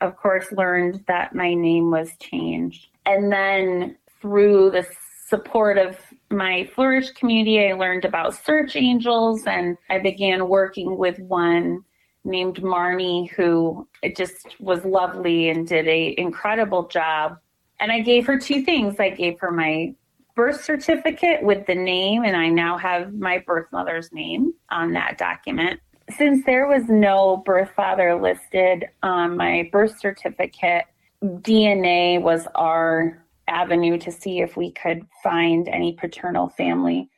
[0.00, 2.90] Of course, learned that my name was changed.
[3.06, 4.86] And then through the
[5.26, 5.98] support of
[6.30, 11.82] my Flourish community, I learned about search angels and I began working with one
[12.26, 17.38] named Marnie who just was lovely and did a incredible job.
[17.80, 18.98] And I gave her two things.
[18.98, 19.94] I gave her my
[20.34, 25.16] birth certificate with the name and I now have my birth mother's name on that
[25.16, 25.80] document.
[26.16, 30.84] Since there was no birth father listed on my birth certificate,
[31.24, 37.08] DNA was our avenue to see if we could find any paternal family.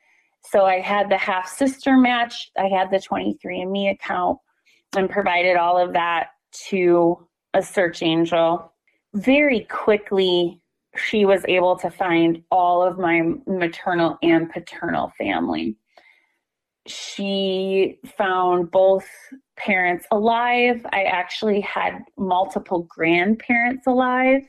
[0.44, 4.38] So I had the half sister match, I had the 23andMe account,
[4.96, 6.28] and provided all of that
[6.68, 8.72] to a search angel.
[9.14, 10.60] Very quickly,
[10.96, 15.76] she was able to find all of my maternal and paternal family.
[16.86, 19.06] She found both
[19.56, 20.84] parents alive.
[20.92, 24.42] I actually had multiple grandparents alive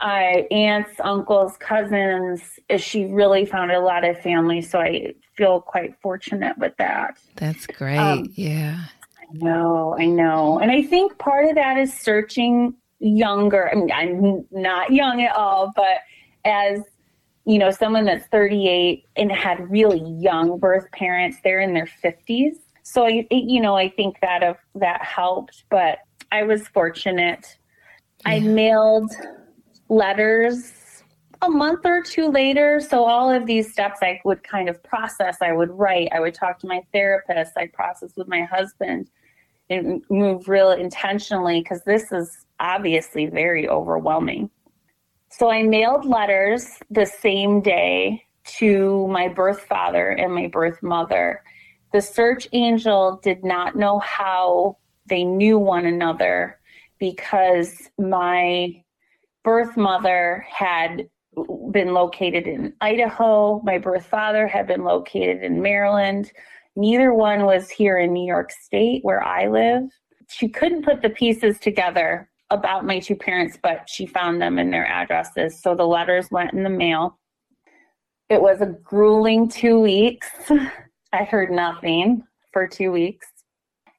[0.00, 2.42] uh, aunts, uncles, cousins.
[2.76, 7.18] She really found a lot of family, so I feel quite fortunate with that.
[7.36, 7.98] That's great.
[7.98, 8.84] Um, yeah.
[9.32, 10.58] Know, I know.
[10.58, 13.70] And I think part of that is searching younger.
[13.70, 15.98] I mean, I'm not young at all, but
[16.44, 16.80] as
[17.48, 22.56] you know, someone that's 38 and had really young birth parents, they're in their 50s.
[22.82, 25.64] So I, you know, I think that of that helped.
[25.70, 27.56] But I was fortunate.
[28.26, 28.32] Yeah.
[28.32, 29.10] I mailed
[29.88, 31.02] letters
[31.40, 32.80] a month or two later.
[32.80, 35.38] So all of these steps I would kind of process.
[35.40, 36.08] I would write.
[36.12, 37.52] I would talk to my therapist.
[37.56, 39.08] I process with my husband
[39.70, 44.50] and move real intentionally because this is obviously very overwhelming.
[45.30, 48.24] So I mailed letters the same day
[48.58, 51.42] to my birth father and my birth mother.
[51.92, 56.58] The search angel did not know how they knew one another
[56.98, 58.82] because my
[59.44, 61.08] birth mother had
[61.70, 63.60] been located in Idaho.
[63.62, 66.32] My birth father had been located in Maryland.
[66.78, 69.90] Neither one was here in New York State where I live.
[70.30, 74.70] She couldn't put the pieces together about my two parents, but she found them in
[74.70, 75.60] their addresses.
[75.60, 77.18] So the letters went in the mail.
[78.28, 80.28] It was a grueling two weeks.
[81.12, 82.22] I heard nothing
[82.52, 83.26] for two weeks.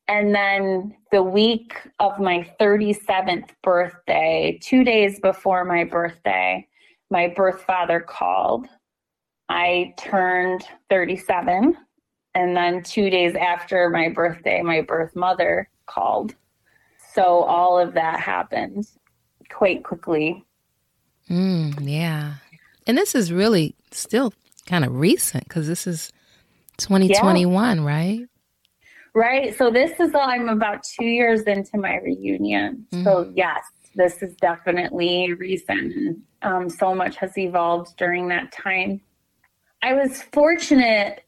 [0.08, 6.66] And then the week of my 37th birthday, two days before my birthday,
[7.12, 8.68] my birth father called.
[9.50, 11.76] I turned 37.
[12.36, 16.36] And then two days after my birthday, my birth mother called.
[17.14, 18.88] So all of that happened
[19.50, 20.46] quite quickly.
[21.30, 22.36] Mm, yeah.
[22.88, 24.34] And this is really still
[24.66, 26.12] kind of recent because this is
[26.78, 27.84] 2021, yeah.
[27.86, 28.22] right?
[29.14, 29.58] Right.
[29.58, 32.86] So this is I'm about two years into my reunion.
[32.92, 33.04] Mm.
[33.04, 33.64] So yes,
[33.96, 36.20] this is definitely recent.
[36.42, 39.02] Um, so much has evolved during that time.
[39.82, 41.24] I was fortunate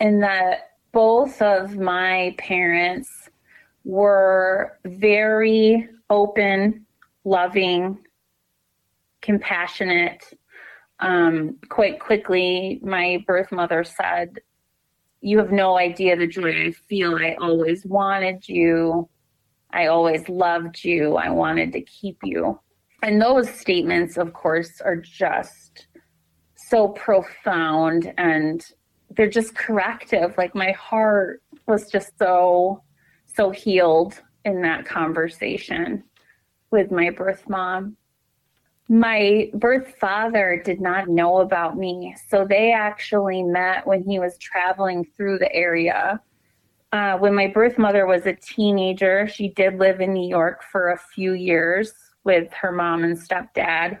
[0.00, 3.28] in that both of my parents
[3.84, 6.86] were very open,
[7.24, 7.98] loving,
[9.20, 10.24] compassionate.
[11.00, 14.38] Um, quite quickly, my birth mother said,
[15.20, 17.16] You have no idea the joy I feel.
[17.16, 19.08] I always wanted you.
[19.72, 21.16] I always loved you.
[21.16, 22.60] I wanted to keep you.
[23.02, 25.88] And those statements, of course, are just
[26.56, 28.64] so profound and
[29.16, 30.34] they're just corrective.
[30.36, 32.82] Like my heart was just so
[33.26, 36.04] so healed in that conversation
[36.70, 37.96] with my birth mom.
[38.88, 44.36] My birth father did not know about me, so they actually met when he was
[44.38, 46.20] traveling through the area.
[46.92, 50.90] Uh, when my birth mother was a teenager, she did live in New York for
[50.90, 51.92] a few years
[52.24, 53.98] with her mom and stepdad.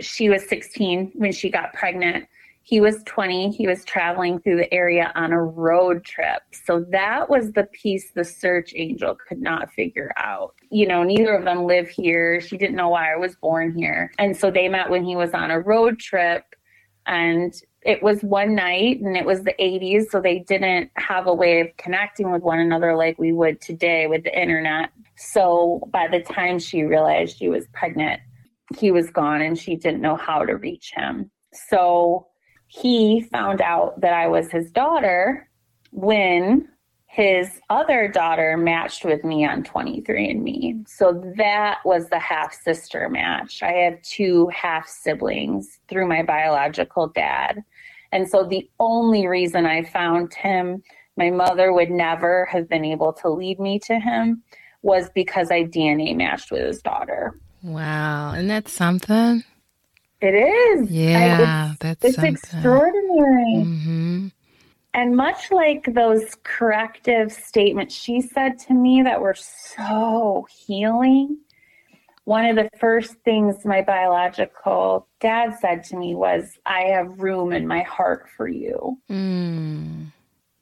[0.00, 2.26] She was 16 when she got pregnant
[2.62, 3.50] he was 20.
[3.50, 6.42] He was traveling through the area on a road trip.
[6.52, 10.54] So that was the piece the search angel could not figure out.
[10.70, 12.40] You know, neither of them live here.
[12.40, 14.12] She didn't know why I was born here.
[14.18, 16.44] And so they met when he was on a road trip.
[17.06, 20.10] And it was one night and it was the 80s.
[20.10, 24.06] So they didn't have a way of connecting with one another like we would today
[24.06, 24.90] with the internet.
[25.16, 28.20] So by the time she realized she was pregnant,
[28.76, 31.30] he was gone and she didn't know how to reach him.
[31.52, 32.28] So
[32.70, 35.48] he found out that I was his daughter
[35.90, 36.68] when
[37.08, 40.88] his other daughter matched with me on 23andMe.
[40.88, 43.64] So that was the half sister match.
[43.64, 47.64] I have two half siblings through my biological dad.
[48.12, 50.84] And so the only reason I found him,
[51.16, 54.44] my mother would never have been able to lead me to him,
[54.82, 57.34] was because I DNA matched with his daughter.
[57.64, 58.32] Wow.
[58.34, 59.42] And that's something?
[60.20, 60.90] It is.
[60.90, 62.34] Yeah, it's, that's it's something.
[62.34, 63.64] extraordinary.
[63.64, 64.28] Mm-hmm.
[64.92, 71.38] And much like those corrective statements she said to me that were so healing,
[72.24, 77.52] one of the first things my biological dad said to me was, I have room
[77.52, 78.98] in my heart for you.
[79.08, 80.12] Mm.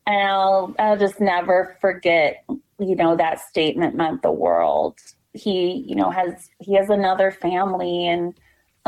[0.06, 2.44] And I'll, I'll just never forget,
[2.78, 4.98] you know, that statement meant the world.
[5.32, 8.34] He, you know, has, he has another family and,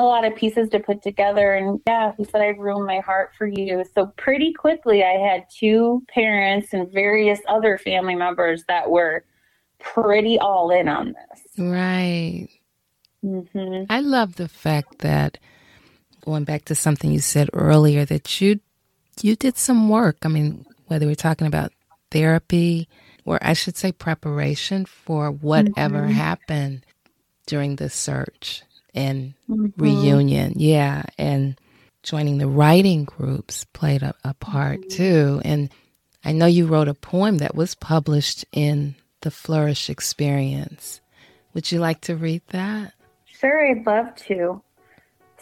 [0.00, 1.52] a lot of pieces to put together.
[1.52, 3.84] And yeah, he said, I've ruined my heart for you.
[3.94, 9.24] So pretty quickly, I had two parents and various other family members that were
[9.78, 11.58] pretty all in on this.
[11.58, 12.48] Right.
[13.22, 13.84] Mm-hmm.
[13.90, 15.36] I love the fact that
[16.24, 18.60] going back to something you said earlier that you
[19.20, 20.16] you did some work.
[20.22, 21.72] I mean, whether we're talking about
[22.10, 22.88] therapy
[23.26, 26.12] or I should say preparation for whatever mm-hmm.
[26.12, 26.86] happened
[27.46, 28.62] during the search
[28.94, 29.82] and mm-hmm.
[29.82, 30.54] reunion.
[30.56, 31.04] Yeah.
[31.18, 31.58] And
[32.02, 34.88] joining the writing groups played a, a part mm-hmm.
[34.88, 35.40] too.
[35.44, 35.70] And
[36.24, 41.00] I know you wrote a poem that was published in the Flourish Experience.
[41.54, 42.94] Would you like to read that?
[43.26, 44.62] Sure, I'd love to.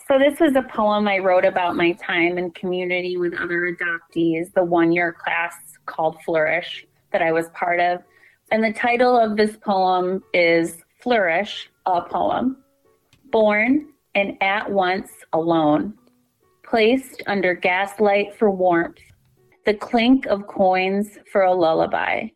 [0.07, 4.53] So, this was a poem I wrote about my time in community with other adoptees,
[4.55, 8.01] the one year class called Flourish that I was part of.
[8.51, 12.57] And the title of this poem is Flourish, a poem
[13.31, 15.95] born and at once alone,
[16.64, 18.99] placed under gaslight for warmth,
[19.66, 22.29] the clink of coins for a lullaby,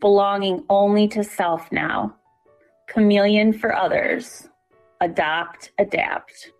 [0.00, 2.14] belonging only to self now,
[2.88, 4.48] chameleon for others,
[5.00, 6.50] adopt, adapt,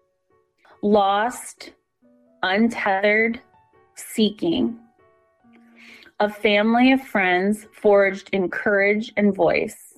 [0.82, 1.72] lost,
[2.42, 3.40] untethered,
[3.94, 4.78] seeking.
[6.20, 9.94] A family of friends forged in courage and voice.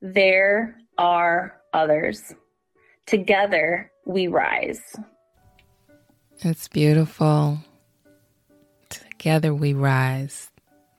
[0.00, 2.34] There are others.
[3.06, 4.80] Together we rise.
[6.40, 7.58] It's beautiful.
[8.88, 10.50] Together we rise.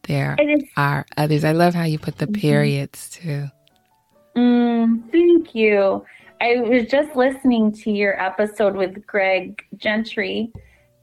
[0.04, 0.38] There
[0.78, 1.44] are others.
[1.44, 2.42] I love how you put the mm-hmm.
[2.42, 3.48] periods too.
[4.36, 6.06] Mm, Thank you.
[6.42, 10.52] I was just listening to your episode with Greg Gentry,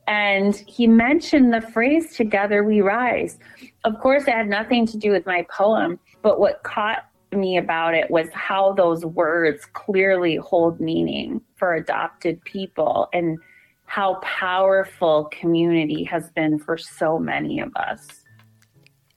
[0.07, 3.39] and he mentioned the phrase Together We Rise.
[3.85, 7.95] Of course, it had nothing to do with my poem, but what caught me about
[7.95, 13.39] it was how those words clearly hold meaning for adopted people and
[13.87, 18.07] how powerful community has been for so many of us.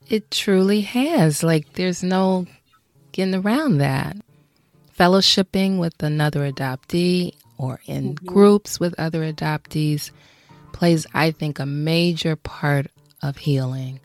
[0.08, 1.44] It truly has.
[1.44, 2.46] Like, there's no
[3.12, 4.18] getting around that.
[5.00, 8.26] Fellowshipping with another adoptee or in mm-hmm.
[8.26, 10.12] groups with other adoptees
[10.74, 12.88] plays, I think, a major part
[13.24, 14.02] of healing.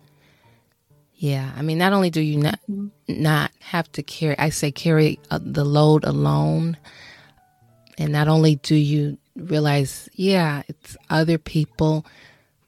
[1.21, 2.59] Yeah, I mean, not only do you not
[3.07, 6.79] not have to carry, I say carry uh, the load alone,
[7.99, 12.07] and not only do you realize, yeah, it's other people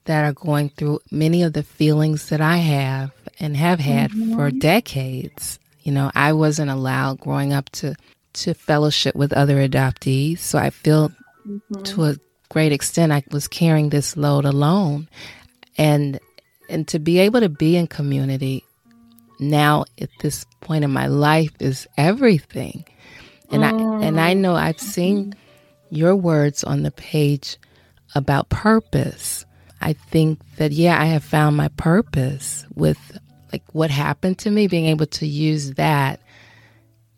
[0.04, 4.36] that are going through many of the feelings that I have and have had mm-hmm.
[4.36, 5.58] for decades.
[5.80, 7.94] You know, I wasn't allowed growing up to
[8.34, 11.08] to fellowship with other adoptees, so I feel
[11.48, 11.84] mm-hmm.
[11.84, 12.16] to a
[12.50, 15.08] great extent I was carrying this load alone,
[15.78, 16.20] and
[16.68, 18.64] and to be able to be in community
[19.38, 22.84] now at this point in my life is everything.
[23.50, 24.38] And I and I mm.
[24.38, 25.34] know I've seen
[25.90, 27.58] your words on the page
[28.14, 29.44] about purpose.
[29.80, 32.98] I think that yeah, I have found my purpose with
[33.52, 36.20] like what happened to me being able to use that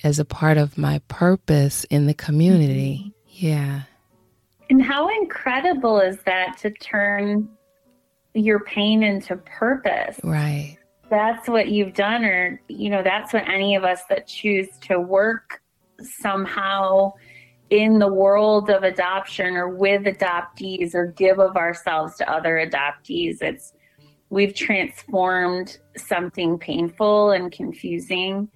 [0.03, 2.99] as a part of my purpose in the community.
[2.99, 3.47] Mm-hmm.
[3.47, 3.81] Yeah.
[4.71, 7.49] And how incredible is that to turn
[8.35, 10.19] your pain into purpose.
[10.23, 10.77] Right.
[11.11, 15.01] That's what you've done, or, you know, that's what any of us that choose to
[15.01, 15.63] work
[16.01, 17.13] somehow
[17.71, 23.41] in the world of adoption or with adoptees or give of ourselves to other adoptees.
[23.41, 23.73] It's,
[24.31, 28.49] we've transformed something painful and confusing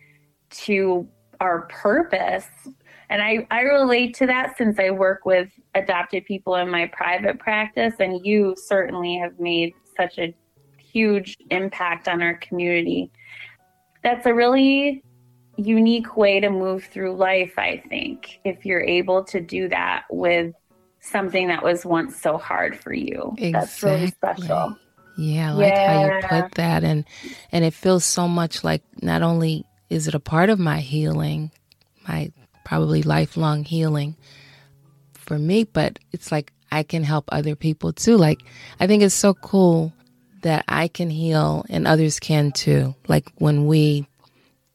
[0.50, 1.06] to
[1.40, 2.46] our purpose
[3.10, 7.38] and I, I relate to that since I work with adopted people in my private
[7.38, 7.94] practice.
[8.00, 10.34] And you certainly have made such a
[10.78, 13.10] huge impact on our community.
[14.02, 15.02] That's a really
[15.56, 20.54] unique way to move through life, I think, if you're able to do that with
[21.00, 23.34] something that was once so hard for you.
[23.38, 23.52] Exactly.
[23.52, 24.76] That's really special.
[25.16, 25.92] Yeah, I like yeah.
[25.92, 27.04] how you put that and
[27.50, 31.50] and it feels so much like not only is it a part of my healing,
[32.06, 32.30] my
[32.68, 34.14] probably lifelong healing
[35.14, 38.18] for me, but it's like I can help other people too.
[38.18, 38.42] Like,
[38.78, 39.94] I think it's so cool
[40.42, 42.94] that I can heal and others can too.
[43.08, 44.06] Like, when we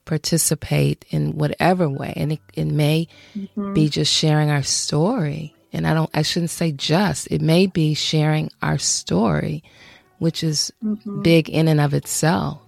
[0.06, 3.74] participate in whatever way, and it, it may mm-hmm.
[3.74, 5.54] be just sharing our story.
[5.72, 9.64] And I don't, I shouldn't say just, it may be sharing our story,
[10.18, 11.22] which is mm-hmm.
[11.22, 12.60] big in and of itself.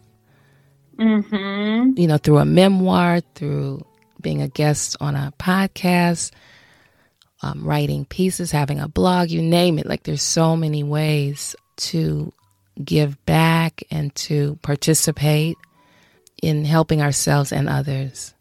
[0.99, 1.99] Mm-hmm.
[1.99, 3.85] You know, through a memoir, through
[4.25, 6.31] being a guest on a podcast,
[7.43, 9.85] um, writing pieces, having a blog, you name it.
[9.85, 12.33] Like there's so many ways to
[12.83, 15.57] give back and to participate
[16.41, 18.33] in helping ourselves and others.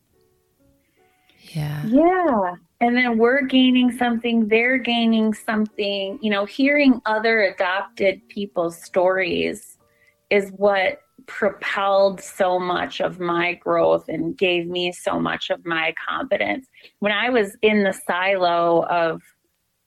[1.53, 1.85] Yeah.
[1.85, 2.55] Yeah.
[2.81, 6.19] And then we're gaining something, they're gaining something.
[6.23, 9.77] You know, hearing other adopted people's stories
[10.31, 15.95] is what propelled so much of my growth and gave me so much of my
[16.09, 16.67] confidence.
[16.99, 19.23] When I was in the silo of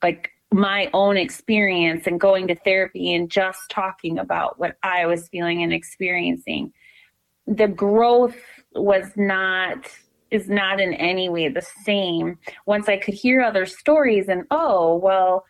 [0.01, 5.27] like my own experience and going to therapy and just talking about what I was
[5.27, 6.71] feeling and experiencing,
[7.45, 8.37] the growth
[8.73, 9.89] was not
[10.29, 14.97] is not in any way the same once I could hear other stories and oh
[14.97, 15.45] well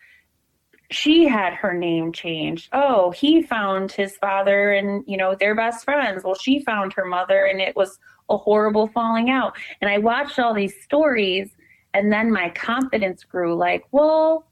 [0.90, 2.70] she had her name changed.
[2.72, 6.24] Oh, he found his father and, you know, they're best friends.
[6.24, 7.98] Well, she found her mother and it was
[8.30, 9.56] a horrible falling out.
[9.80, 11.50] And I watched all these stories
[11.92, 14.46] and then my confidence grew like, well,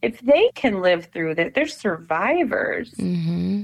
[0.00, 2.92] if they can live through that, they're survivors.
[2.92, 3.62] Mm-hmm.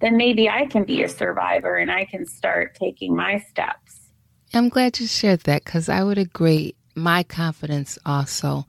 [0.00, 4.10] Then maybe I can be a survivor and I can start taking my steps.
[4.54, 6.74] I'm glad you shared that because I would agree.
[6.94, 8.66] My confidence also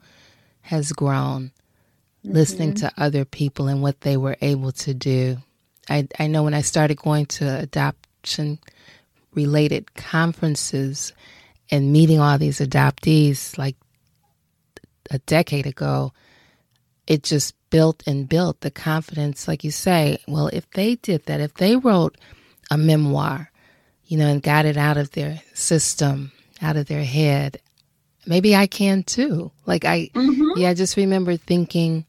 [0.62, 1.50] has grown
[2.24, 2.34] mm-hmm.
[2.34, 5.38] listening to other people and what they were able to do.
[5.88, 8.58] I, I know when I started going to adoption
[9.34, 11.12] related conferences
[11.70, 13.76] and meeting all these adoptees like
[15.10, 16.12] a decade ago,
[17.06, 19.48] it just built and built the confidence.
[19.48, 22.16] Like you say, well, if they did that, if they wrote
[22.70, 23.50] a memoir,
[24.04, 27.58] you know, and got it out of their system, out of their head,
[28.26, 29.50] maybe I can too.
[29.66, 30.60] Like I, mm-hmm.
[30.60, 32.04] yeah, I just remember thinking,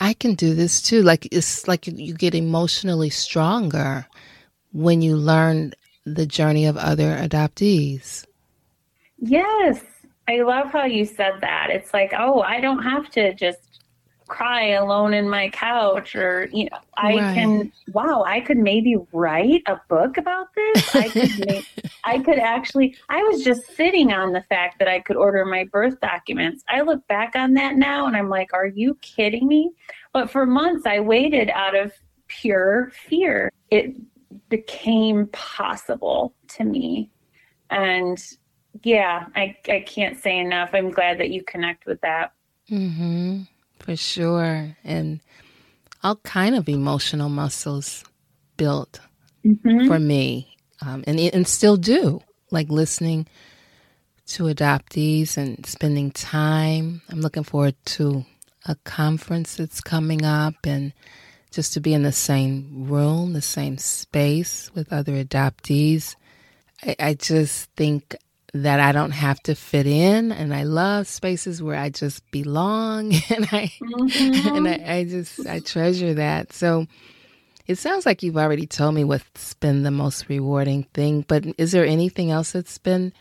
[0.00, 1.02] I can do this too.
[1.02, 4.06] Like it's like you get emotionally stronger
[4.72, 5.72] when you learn
[6.04, 8.24] the journey of other adoptees.
[9.18, 9.80] Yes,
[10.28, 11.68] I love how you said that.
[11.70, 13.67] It's like, oh, I don't have to just
[14.28, 17.34] cry alone in my couch or you know i right.
[17.34, 20.84] can wow i could maybe write a book about this.
[20.94, 21.66] I could make,
[22.04, 25.64] i could actually i was just sitting on the fact that i could order my
[25.64, 26.62] birth documents.
[26.68, 29.70] I look back on that now and i'm like are you kidding me?
[30.12, 31.92] But for months i waited out of
[32.28, 33.50] pure fear.
[33.70, 33.96] It
[34.50, 37.10] became possible to me.
[37.70, 38.22] And
[38.82, 40.70] yeah i i can't say enough.
[40.74, 42.32] I'm glad that you connect with that.
[42.70, 43.48] Mhm
[43.88, 44.76] for sure.
[44.84, 45.20] And
[46.02, 48.04] all kind of emotional muscles
[48.58, 49.00] built
[49.46, 49.86] mm-hmm.
[49.86, 52.20] for me, um, and and still do.
[52.50, 53.26] Like listening
[54.28, 57.00] to adoptees and spending time.
[57.10, 58.26] I'm looking forward to
[58.66, 60.92] a conference that's coming up, and
[61.50, 66.14] just to be in the same room, the same space with other adoptees.
[66.82, 68.16] I, I just think
[68.54, 73.12] that I don't have to fit in and I love spaces where I just belong
[73.30, 74.56] and I mm-hmm.
[74.56, 76.52] and I, I, just I treasure that.
[76.52, 76.86] So
[77.66, 81.72] it sounds like you've already told me what's been the most rewarding thing, but is
[81.72, 83.12] there anything else that's been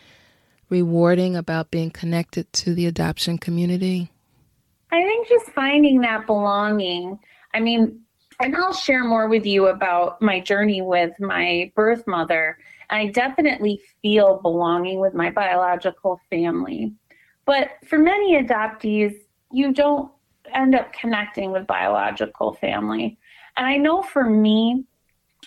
[0.69, 4.09] rewarding about being connected to the adoption community?
[4.91, 7.19] I think just finding that belonging.
[7.53, 8.01] I mean,
[8.39, 12.57] and I'll share more with you about my journey with my birth mother
[12.89, 16.93] I definitely feel belonging with my biological family.
[17.45, 19.13] But for many adoptees,
[19.51, 20.11] you don't
[20.53, 23.17] end up connecting with biological family.
[23.57, 24.85] And I know for me,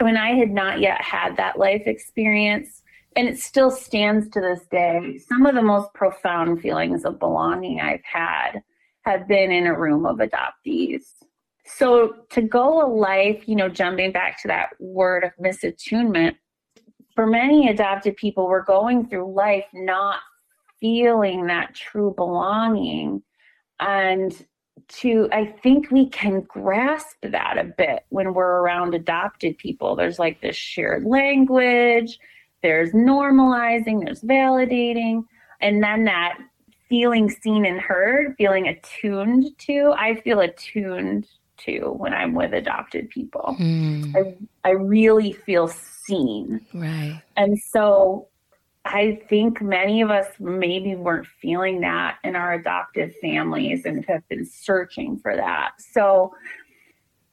[0.01, 2.83] when I had not yet had that life experience,
[3.17, 7.81] and it still stands to this day, some of the most profound feelings of belonging
[7.81, 8.63] I've had
[9.03, 11.03] have been in a room of adoptees.
[11.65, 16.37] So to go a life, you know, jumping back to that word of misattunement,
[17.21, 20.21] for many adopted people, we're going through life not
[20.81, 23.23] feeling that true belonging.
[23.79, 24.35] And
[24.89, 29.97] to, I think we can grasp that a bit when we're around adopted people.
[29.97, 32.19] There's like this shared language,
[32.63, 35.25] there's normalizing, there's validating,
[35.61, 36.39] and then that
[36.89, 39.93] feeling seen and heard, feeling attuned to.
[39.95, 41.29] I feel attuned
[41.67, 43.57] to when I'm with adopted people.
[43.59, 44.15] Mm.
[44.17, 46.61] I, I really feel seen.
[46.73, 47.21] Right.
[47.37, 48.29] And so
[48.85, 54.27] I think many of us maybe weren't feeling that in our adoptive families and have
[54.29, 55.73] been searching for that.
[55.79, 56.35] So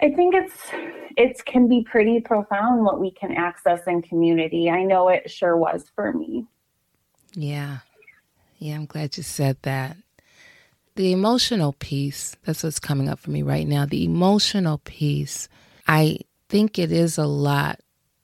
[0.01, 0.53] I think it's
[1.17, 4.69] it can be pretty profound what we can access in community.
[4.69, 6.45] I know it sure was for me.
[7.33, 7.79] Yeah.
[8.59, 9.97] Yeah, I'm glad you said that.
[10.97, 13.85] The emotional piece, that's what's coming up for me right now.
[13.85, 15.47] The emotional piece,
[15.87, 16.17] I
[16.49, 17.79] think it is a lot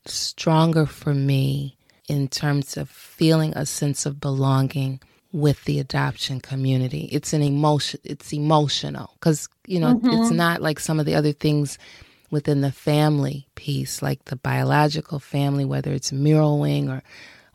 [0.07, 1.77] stronger for me
[2.09, 4.99] in terms of feeling a sense of belonging
[5.31, 7.09] with the adoption community.
[7.11, 10.09] It's an emotion it's emotional cuz you know mm-hmm.
[10.09, 11.77] it's not like some of the other things
[12.31, 17.03] within the family piece like the biological family whether it's mirroring or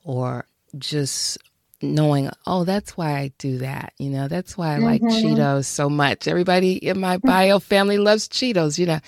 [0.04, 0.46] or
[0.78, 1.38] just
[1.80, 4.28] knowing oh that's why I do that you know?
[4.28, 4.84] That's why I mm-hmm.
[4.84, 6.26] like Cheetos so much.
[6.26, 9.00] Everybody in my bio family loves Cheetos you know?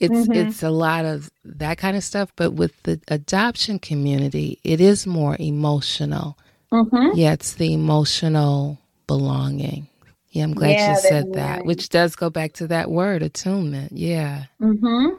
[0.00, 0.32] It's mm-hmm.
[0.32, 5.06] it's a lot of that kind of stuff but with the adoption community it is
[5.06, 6.36] more emotional.
[6.70, 7.16] Mm-hmm.
[7.16, 9.88] yeah it's the emotional belonging.
[10.30, 13.92] Yeah i'm glad yeah, you said that which does go back to that word attunement.
[13.92, 14.44] Yeah.
[14.60, 15.16] Mm-hmm.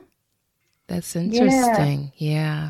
[0.87, 2.11] that's interesting.
[2.17, 2.31] Yeah.
[2.31, 2.69] yeah.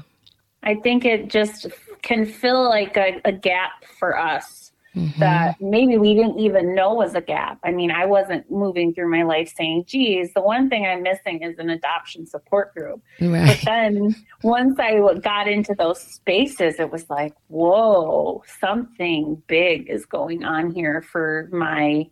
[0.64, 1.68] I think it just
[2.04, 5.20] can fill like a, a gap for us mm-hmm.
[5.20, 7.60] that maybe we didn't even know was a gap.
[7.64, 11.42] I mean, I wasn't moving through my life saying, geez, the one thing I'm missing
[11.42, 13.02] is an adoption support group.
[13.20, 13.48] Right.
[13.48, 20.06] But then once I got into those spaces, it was like, whoa, something big is
[20.06, 22.08] going on here for my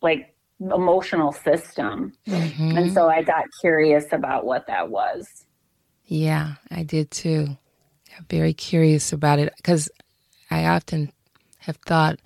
[0.00, 2.12] like emotional system.
[2.26, 2.76] Mm-hmm.
[2.76, 5.26] And so I got curious about what that was.
[6.06, 7.56] Yeah, I did too.
[8.16, 9.90] I'm very curious about it because
[10.50, 11.12] I often
[11.58, 12.18] have thought,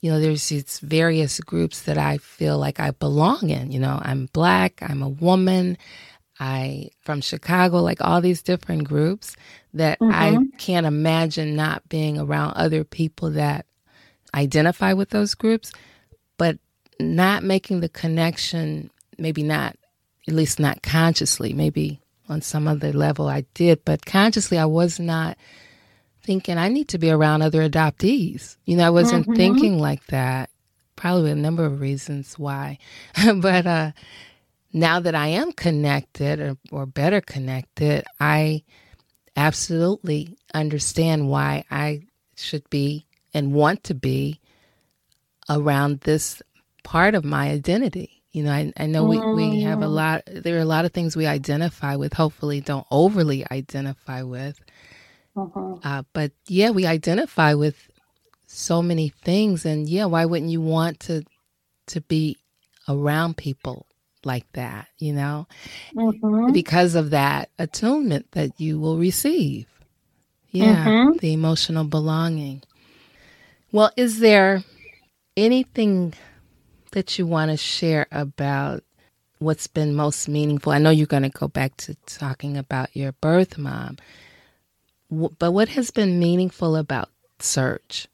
[0.00, 3.72] you know, there's these various groups that I feel like I belong in.
[3.72, 5.78] You know, I'm black, I'm a woman,
[6.38, 9.36] I from Chicago, like all these different groups
[9.74, 10.12] that mm-hmm.
[10.12, 13.66] I can't imagine not being around other people that
[14.34, 15.72] identify with those groups,
[16.36, 16.58] but
[17.00, 19.76] not making the connection, maybe not,
[20.28, 24.98] at least not consciously, maybe on some other level I did, but consciously I was
[24.98, 25.36] not
[26.22, 28.56] thinking I need to be around other adoptees.
[28.64, 29.36] You know, I wasn't mm-hmm.
[29.36, 30.50] thinking like that.
[30.96, 32.78] Probably a number of reasons why.
[33.36, 33.92] but uh,
[34.72, 38.64] now that I am connected or, or better connected, I
[39.36, 42.02] absolutely understand why I
[42.36, 44.40] should be and want to be
[45.48, 46.42] around this
[46.82, 48.15] part of my identity.
[48.36, 49.94] You know, I, I know we, we have a mm.
[49.94, 54.60] lot, there are a lot of things we identify with, hopefully don't overly identify with.
[55.34, 55.76] Uh-huh.
[55.82, 57.88] Uh, but yeah, we identify with
[58.46, 59.64] so many things.
[59.64, 61.24] And yeah, why wouldn't you want to,
[61.86, 62.36] to be
[62.86, 63.86] around people
[64.22, 65.48] like that, you know?
[65.94, 66.52] Mm-hmm.
[66.52, 69.66] Because of that attunement that you will receive.
[70.50, 71.16] Yeah, mm-hmm.
[71.20, 72.64] the emotional belonging.
[73.72, 74.62] Well, is there
[75.38, 76.12] anything
[76.96, 78.82] that you want to share about
[79.38, 80.72] what's been most meaningful?
[80.72, 83.98] I know you're going to go back to talking about your birth mom,
[85.10, 88.08] but what has been meaningful about Search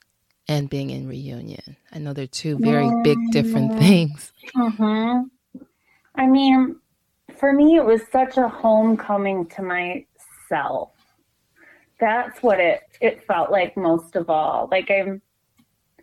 [0.49, 1.77] and being in reunion?
[1.93, 3.81] I know they're two very big, different mm-hmm.
[3.81, 4.33] things.
[4.57, 5.61] Mm-hmm.
[6.17, 6.75] I mean,
[7.37, 10.91] for me, it was such a homecoming to myself.
[12.01, 14.69] That's what it it felt like most of all.
[14.73, 15.23] Like I'm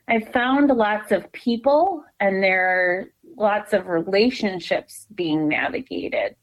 [0.10, 3.06] I found lots of people and there are
[3.38, 6.36] lots of relationships being navigated.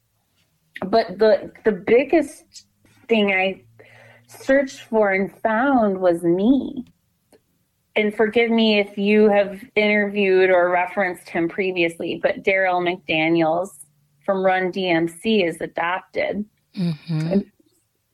[0.85, 2.65] But the the biggest
[3.09, 3.63] thing I
[4.27, 6.85] searched for and found was me.
[7.95, 13.69] And forgive me if you have interviewed or referenced him previously, but Darryl McDaniels
[14.23, 16.45] from Run DMC is adopted.
[16.77, 17.19] Mm-hmm.
[17.19, 17.51] And,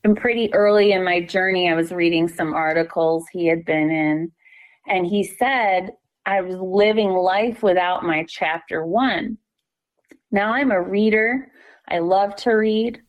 [0.06, 4.32] and pretty early in my journey, I was reading some articles he had been in
[4.88, 5.92] and he said,
[6.26, 9.38] I was living life without my chapter one.
[10.32, 11.52] Now I'm a reader.
[11.88, 13.02] I love to read.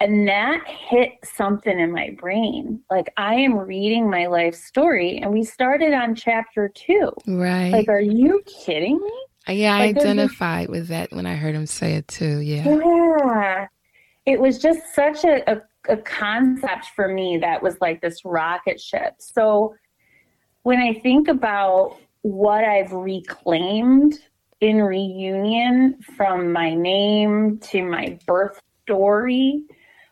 [0.00, 2.80] And that hit something in my brain.
[2.88, 7.10] Like I am reading my life story, and we started on chapter two.
[7.26, 7.70] Right.
[7.70, 9.12] Like, are you kidding me?
[9.48, 12.38] Uh, yeah, I identified with that when I heard him say it too.
[12.38, 12.64] Yeah.
[12.68, 13.66] Yeah.
[14.24, 18.78] It was just such a, a, a concept for me that was like this rocket
[18.78, 19.14] ship.
[19.18, 19.74] So
[20.62, 24.18] when I think about what I've reclaimed
[24.60, 29.62] in reunion from my name to my birth story,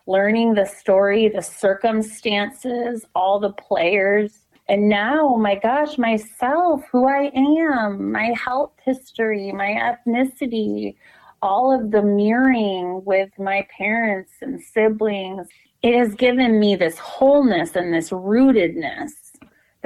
[0.05, 7.07] learning the story, the circumstances, all the players, and now, oh my gosh, myself, who
[7.07, 10.95] I am, my health history, my ethnicity,
[11.41, 15.47] all of the mirroring with my parents and siblings,
[15.83, 19.26] it has given me this wholeness and this rootedness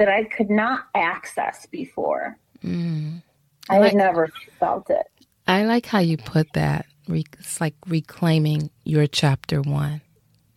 [0.02, 2.36] that I could not access before.
[2.64, 3.22] Mm.
[3.70, 4.28] I, I like, had never
[4.58, 5.06] felt it.
[5.46, 6.86] I like how you put that.
[7.06, 10.00] It's like reclaiming your chapter one.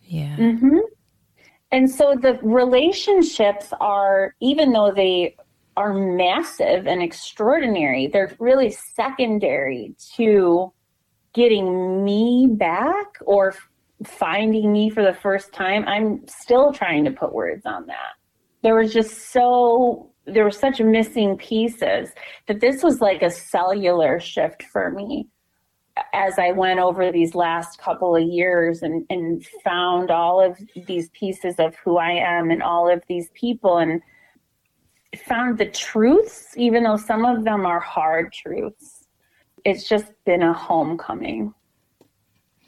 [0.02, 0.34] Yeah.
[0.36, 0.78] Mm-hmm.
[1.70, 5.36] And so the relationships are, even though they
[5.76, 10.72] are massive and extraordinary, they're really secondary to
[11.34, 13.54] getting me back or
[14.04, 15.84] finding me for the first time.
[15.86, 18.16] I'm still trying to put words on that
[18.66, 22.10] there was just so there were such missing pieces
[22.48, 25.28] that this was like a cellular shift for me
[26.12, 31.10] as I went over these last couple of years and, and found all of these
[31.10, 34.02] pieces of who I am and all of these people and
[35.28, 39.06] found the truths, even though some of them are hard truths.
[39.64, 41.54] It's just been a homecoming.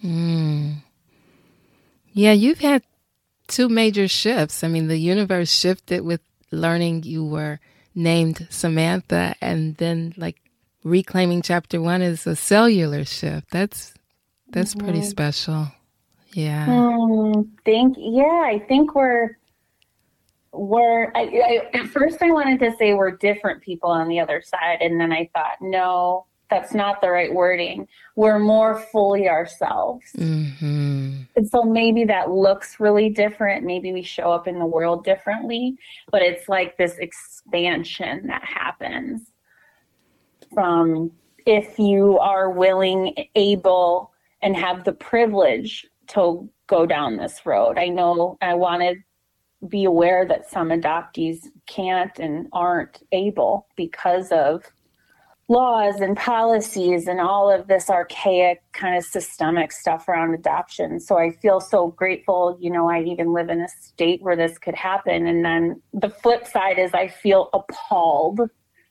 [0.05, 0.77] Mm.
[2.13, 2.85] Yeah, you've had
[3.49, 4.63] two major shifts.
[4.63, 6.21] I mean, the universe shifted with
[6.51, 7.61] learning you were
[7.95, 10.37] named Samantha, and then like
[10.85, 13.51] reclaiming chapter one is a cellular shift.
[13.51, 13.95] That's
[14.51, 14.87] that's mm-hmm.
[14.87, 15.69] pretty special.
[16.33, 16.67] Yeah.
[16.67, 19.37] Mm, think yeah, I think we're
[20.53, 24.43] we're I, I, at first I wanted to say we're different people on the other
[24.43, 27.87] side, and then I thought no, that's not the right wording.
[28.17, 30.05] We're more fully ourselves.
[30.17, 31.23] Mm-hmm.
[31.37, 33.65] And so maybe that looks really different.
[33.65, 35.77] Maybe we show up in the world differently,
[36.11, 39.31] but it's like this expansion that happens
[40.55, 41.11] from
[41.47, 47.79] if you are willing, able, and have the privilege to go down this road.
[47.79, 48.97] I know I want to
[49.67, 54.65] be aware that some adoptees can't and aren't able because of
[55.49, 61.01] laws and policies and all of this archaic kind of systemic stuff around adoption.
[61.01, 64.59] So I feel so grateful, you know, I even live in a state where this
[64.59, 65.27] could happen.
[65.27, 68.41] And then the flip side is I feel appalled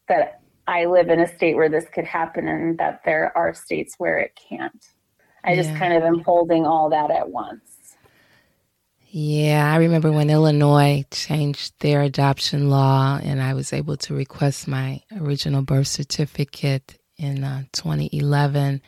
[0.08, 3.96] that I live in a state where this could happen and that there are states
[4.00, 4.86] where it can't.
[5.44, 5.62] I yeah.
[5.62, 7.77] just kind of am holding all that at once.
[9.20, 14.68] Yeah, I remember when Illinois changed their adoption law, and I was able to request
[14.68, 18.80] my original birth certificate in uh, 2011.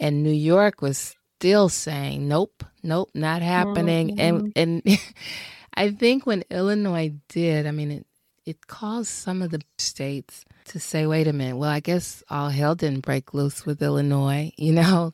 [0.00, 4.50] And New York was still saying, "Nope, nope, not happening." Mm-hmm.
[4.56, 4.98] And and
[5.74, 8.06] I think when Illinois did, I mean, it,
[8.44, 12.48] it caused some of the states to say, wait a minute, well, I guess all
[12.48, 15.12] hell didn't break loose with Illinois, you know,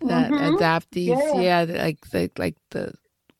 [0.00, 0.56] that mm-hmm.
[0.56, 1.66] adoptees, yeah.
[1.66, 2.94] yeah, like the, like the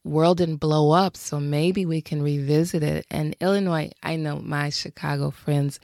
[0.09, 3.07] world didn't blow up, so maybe we can revisit it.
[3.11, 5.79] And Illinois, I know my Chicago friends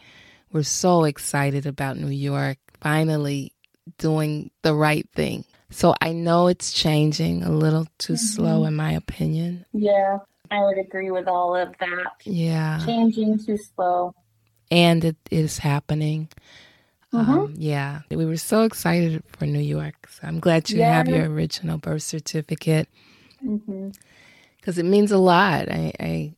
[0.52, 3.52] were so excited about New York finally
[3.98, 5.44] doing the right thing.
[5.70, 8.26] So I know it's changing a little too mm-hmm.
[8.34, 9.64] slow, in my opinion.
[9.72, 10.18] Yeah,
[10.50, 12.12] I would agree with all of that.
[12.24, 12.80] Yeah.
[12.84, 14.14] Changing too slow.
[14.70, 16.28] And it is happening.
[17.12, 17.30] Mm-hmm.
[17.30, 20.08] Um, yeah, we were so excited for New York.
[20.10, 20.94] So I'm glad you yeah.
[20.94, 22.88] have your original birth certificate
[24.64, 25.70] because it means a lot.
[25.70, 26.34] I, I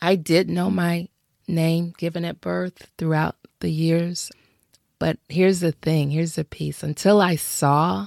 [0.00, 1.08] I did know my
[1.48, 4.30] name given at birth throughout the years,
[5.00, 6.10] but here's the thing.
[6.10, 6.84] Here's the piece.
[6.84, 8.06] Until I saw,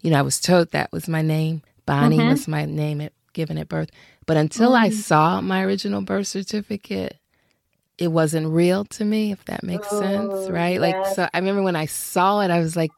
[0.00, 1.60] you know, I was told that was my name.
[1.84, 2.30] Bonnie mm-hmm.
[2.30, 3.90] was my name at, given at birth.
[4.24, 5.00] But until I mm-hmm.
[5.00, 7.18] saw my original birth certificate,
[7.98, 10.80] it wasn't real to me, if that makes oh, sense, right?
[10.80, 12.90] Like, so I remember when I saw it, I was like,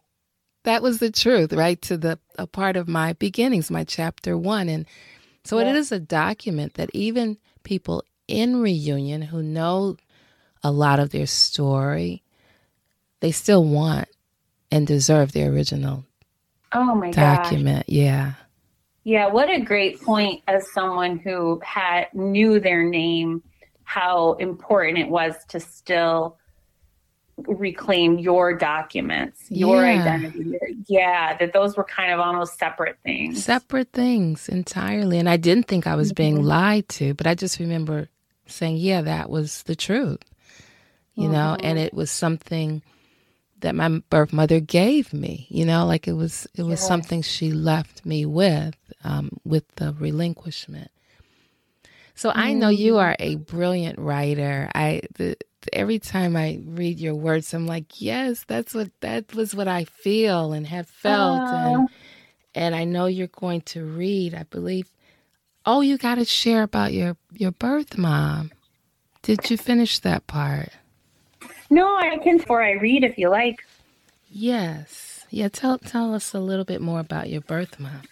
[0.62, 1.80] that was the truth, right?
[1.82, 4.68] To the a part of my beginnings, my chapter one.
[4.68, 4.86] And
[5.44, 9.96] so it is a document that even people in reunion who know
[10.62, 12.22] a lot of their story,
[13.20, 14.08] they still want
[14.70, 16.04] and deserve the original
[16.72, 17.86] oh my document.
[17.86, 17.94] Gosh.
[17.94, 18.32] Yeah.
[19.04, 23.42] Yeah, what a great point as someone who had knew their name
[23.84, 26.37] how important it was to still
[27.46, 30.00] reclaim your documents, your yeah.
[30.00, 30.58] identity.
[30.86, 33.44] Yeah, that those were kind of almost separate things.
[33.44, 35.18] Separate things entirely.
[35.18, 36.46] And I didn't think I was being mm-hmm.
[36.46, 38.08] lied to, but I just remember
[38.46, 40.22] saying, yeah, that was the truth,
[41.14, 41.32] you mm-hmm.
[41.32, 42.82] know, and it was something
[43.60, 46.86] that my birth mother gave me, you know, like it was, it was yeah.
[46.86, 48.74] something she left me with,
[49.04, 50.90] um, with the relinquishment.
[52.14, 53.02] So I know you mm.
[53.02, 54.68] are a brilliant writer.
[54.74, 55.36] I the,
[55.72, 59.84] every time I read your words, I'm like, yes, that's what that was what I
[59.84, 61.88] feel and have felt, and
[62.54, 64.34] and I know you're going to read.
[64.34, 64.90] I believe.
[65.66, 68.52] Oh, you got to share about your your birth mom.
[69.22, 70.70] Did you finish that part?
[71.70, 73.64] No, I can before I read if you like.
[74.30, 75.26] Yes.
[75.30, 78.02] Yeah, tell tell us a little bit more about your birth mom.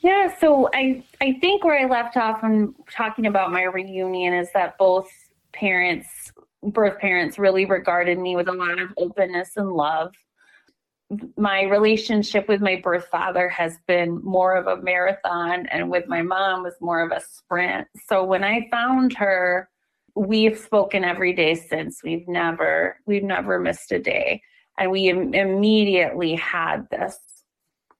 [0.00, 4.48] Yeah, so I I think where I left off when talking about my reunion is
[4.54, 5.08] that both
[5.52, 6.32] parents,
[6.70, 10.14] birth parents, really regarded me with a lot of openness and love.
[11.36, 16.22] My relationship with my birth father has been more of a marathon, and with my
[16.22, 17.88] mom was more of a sprint.
[18.06, 19.70] So when I found her,
[20.14, 22.02] we've spoken every day since.
[22.02, 24.42] We've never we've never missed a day,
[24.78, 27.18] and we Im- immediately had this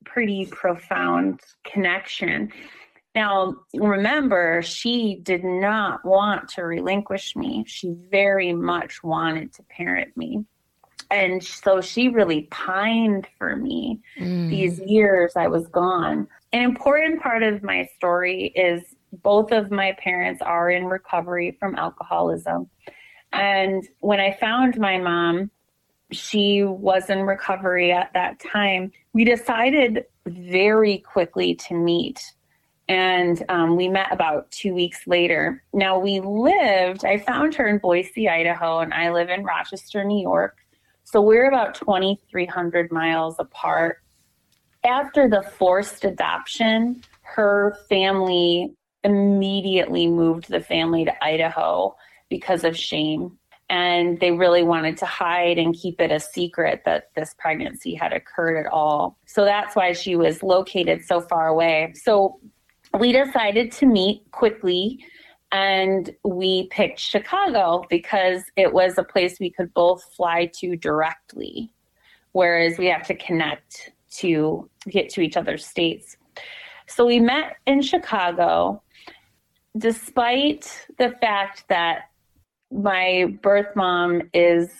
[0.04, 2.50] pretty profound connection.
[3.18, 7.64] Now, remember, she did not want to relinquish me.
[7.66, 10.44] She very much wanted to parent me.
[11.10, 14.48] And so she really pined for me mm.
[14.48, 16.28] these years I was gone.
[16.52, 18.94] An important part of my story is
[19.24, 22.70] both of my parents are in recovery from alcoholism.
[23.32, 25.50] And when I found my mom,
[26.12, 28.92] she was in recovery at that time.
[29.12, 32.22] We decided very quickly to meet.
[32.89, 35.62] And um, we met about two weeks later.
[35.74, 40.22] Now, we lived, I found her in Boise, Idaho, and I live in Rochester, New
[40.22, 40.57] York.
[41.05, 43.99] So we're about 2,300 miles apart.
[44.84, 48.74] After the forced adoption, her family
[49.05, 51.95] immediately moved the family to Idaho
[52.30, 53.39] because of shame
[53.70, 58.12] and they really wanted to hide and keep it a secret that this pregnancy had
[58.12, 59.18] occurred at all.
[59.26, 61.93] So that's why she was located so far away.
[61.95, 62.41] So
[62.99, 65.05] we decided to meet quickly
[65.51, 71.72] and we picked Chicago because it was a place we could both fly to directly,
[72.32, 76.16] whereas we have to connect to get to each other's states.
[76.86, 78.82] So we met in Chicago.
[79.76, 82.11] Despite the fact that
[82.70, 84.70] my birth mom is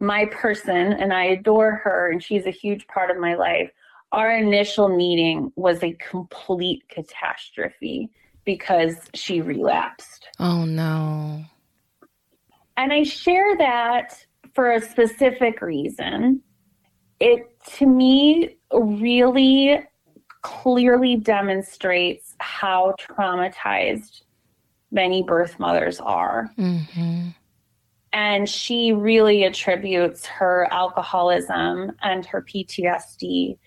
[0.00, 3.70] my person and I adore her and she's a huge part of my life.
[4.14, 8.10] Our initial meeting was a complete catastrophe
[8.44, 10.28] because she relapsed.
[10.38, 11.42] Oh no.
[12.76, 16.42] And I share that for a specific reason.
[17.18, 19.80] It to me really
[20.42, 24.22] clearly demonstrates how traumatized
[24.92, 26.52] many birth mothers are.
[26.56, 27.30] Mm-hmm.
[28.12, 33.58] And she really attributes her alcoholism and her PTSD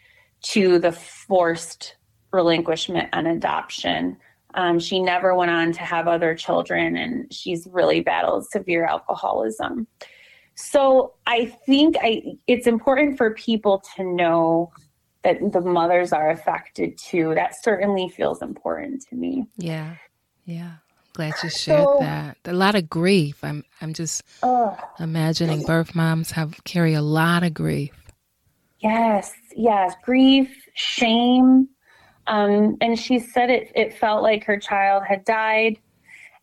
[0.42, 1.96] to the forced
[2.32, 4.18] relinquishment and adoption
[4.54, 9.88] Um, she never went on to have other children, and she's really battled severe alcoholism.
[10.56, 14.72] So I think I, it's important for people to know
[15.24, 17.36] that the mothers are affected too.
[17.36, 19.46] That certainly feels important to me.
[19.58, 19.96] Yeah,
[20.46, 20.78] yeah.
[21.14, 22.38] Glad you shared so, that.
[22.46, 23.44] A lot of grief.
[23.44, 27.94] I'm I'm just uh, imagining birth moms have carry a lot of grief.
[28.80, 31.68] Yes, yes, grief, shame,
[32.28, 33.72] um, and she said it.
[33.76, 35.78] It felt like her child had died,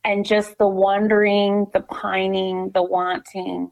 [0.04, 3.70] and just the wondering, the pining, the wanting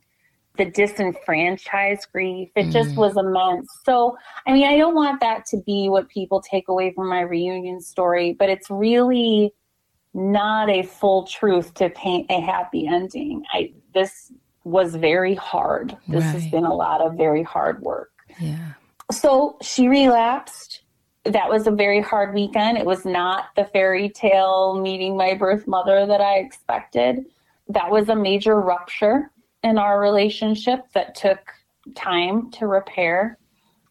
[0.57, 2.51] the disenfranchised grief.
[2.55, 2.73] It mm.
[2.73, 3.69] just was immense.
[3.85, 4.17] So,
[4.47, 7.81] I mean, I don't want that to be what people take away from my reunion
[7.81, 9.53] story, but it's really
[10.15, 13.43] not a full truth to paint a happy ending.
[13.53, 14.33] I this
[14.65, 15.97] was very hard.
[16.07, 16.35] This right.
[16.35, 18.11] has been a lot of very hard work.
[18.39, 18.73] Yeah.
[19.13, 20.83] So she relapsed.
[21.25, 22.79] That was a very hard weekend.
[22.79, 27.27] It was not the fairy tale meeting my birth mother that I expected.
[27.69, 29.31] That was a major rupture
[29.63, 31.39] in our relationship that took
[31.95, 33.39] time to repair.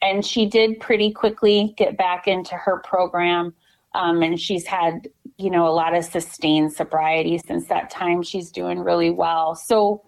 [0.01, 3.53] And she did pretty quickly get back into her program.
[3.93, 5.07] Um, and she's had,
[5.37, 8.23] you know, a lot of sustained sobriety since that time.
[8.23, 9.55] She's doing really well.
[9.55, 10.03] So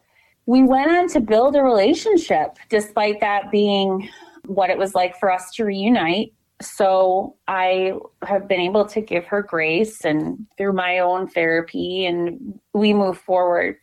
[0.45, 4.09] we went on to build a relationship despite that being
[4.45, 6.33] what it was like for us to reunite.
[6.61, 12.59] So I have been able to give her grace and through my own therapy, and
[12.73, 13.77] we move forward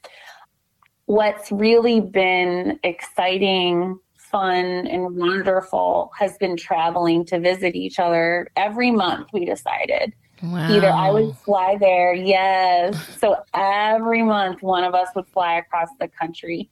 [1.11, 8.92] what's really been exciting, fun, and wonderful has been traveling to visit each other every
[8.92, 9.26] month.
[9.32, 10.12] We decided.
[10.40, 10.70] Wow.
[10.70, 12.96] Either I would fly there, yes.
[13.18, 16.70] So every month, one of us would fly across the country.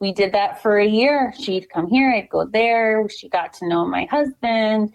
[0.00, 1.32] We did that for a year.
[1.38, 3.08] She'd come here, I'd go there.
[3.08, 4.92] She got to know my husband.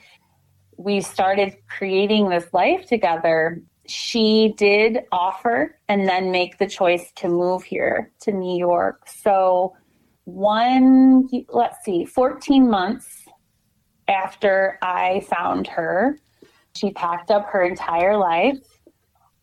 [0.77, 7.27] We started creating this life together she did offer and then make the choice to
[7.27, 9.07] move here to New York.
[9.07, 9.75] So,
[10.25, 13.25] one, let's see, 14 months
[14.07, 16.17] after I found her,
[16.75, 18.59] she packed up her entire life.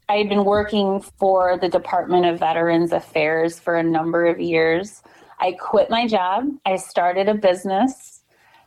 [0.08, 5.02] I had been working for the Department of Veterans Affairs for a number of years.
[5.41, 6.45] I quit my job.
[6.66, 8.20] I started a business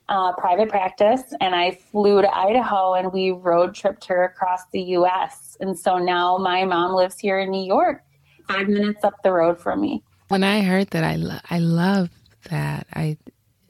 [0.10, 4.82] uh, private practice and I flew to Idaho and we road tripped her across the
[4.98, 5.58] US.
[5.60, 8.04] And so now my mom lives here in New York,
[8.48, 10.04] five minutes up the road from me.
[10.28, 12.10] When I heard that, I, lo- I love
[12.50, 12.88] that.
[12.94, 13.18] I,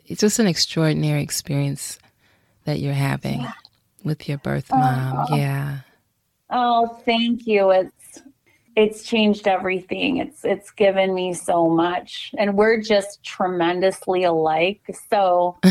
[0.06, 2.00] it's just an extraordinary experience
[2.66, 3.52] that you're having yeah.
[4.04, 5.28] with your birth mom.
[5.30, 5.36] Oh.
[5.36, 5.80] Yeah.
[6.50, 7.72] Oh, thank you.
[7.72, 7.92] It's
[8.76, 10.18] it's changed everything.
[10.18, 14.82] It's it's given me so much, and we're just tremendously alike.
[15.10, 15.58] So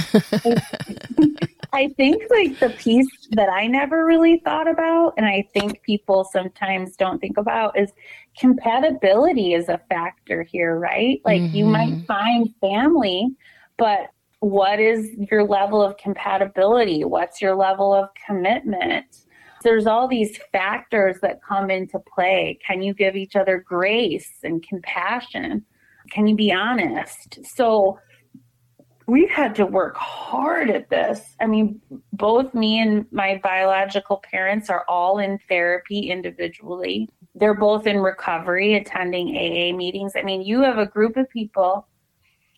[1.73, 6.25] I think like the piece that I never really thought about, and I think people
[6.25, 7.93] sometimes don't think about, is
[8.39, 11.21] compatibility is a factor here, right?
[11.25, 11.57] Like mm-hmm.
[11.57, 13.29] you might find family,
[13.79, 17.05] but what is your level of compatibility?
[17.05, 19.07] What's your level of commitment?
[19.63, 22.59] There's all these factors that come into play.
[22.67, 25.65] Can you give each other grace and compassion?
[26.11, 27.39] Can you be honest?
[27.45, 27.99] So
[29.07, 31.37] we've had to work hard at this.
[31.41, 31.81] I mean,
[32.13, 37.09] both me and my biological parents are all in therapy individually.
[37.35, 40.13] They're both in recovery, attending AA meetings.
[40.17, 41.87] I mean, you have a group of people,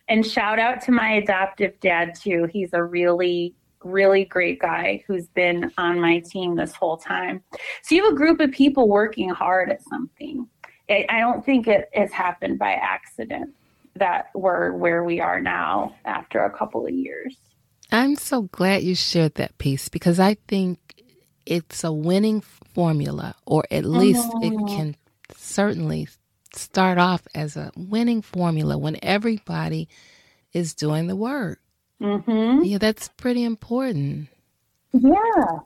[0.08, 2.48] and shout out to my adoptive dad, too.
[2.52, 3.54] He's a really
[3.84, 7.42] really great guy who's been on my team this whole time.
[7.82, 10.48] So you have a group of people working hard at something.
[10.88, 13.54] I don't think it has happened by accident
[13.96, 17.36] that we're where we are now after a couple of years.
[17.92, 20.78] I'm so glad you shared that piece because I think
[21.46, 24.44] it's a winning formula, or at least mm-hmm.
[24.44, 24.96] it can
[25.36, 26.08] certainly
[26.54, 29.88] start off as a winning formula when everybody
[30.52, 31.60] is doing the work.
[32.02, 32.64] Mm-hmm.
[32.64, 34.28] Yeah, that's pretty important.
[34.92, 35.58] Yeah.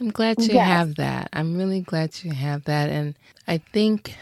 [0.00, 0.66] I'm glad you yes.
[0.66, 1.30] have that.
[1.32, 2.90] I'm really glad you have that.
[2.90, 3.14] And
[3.48, 4.14] I think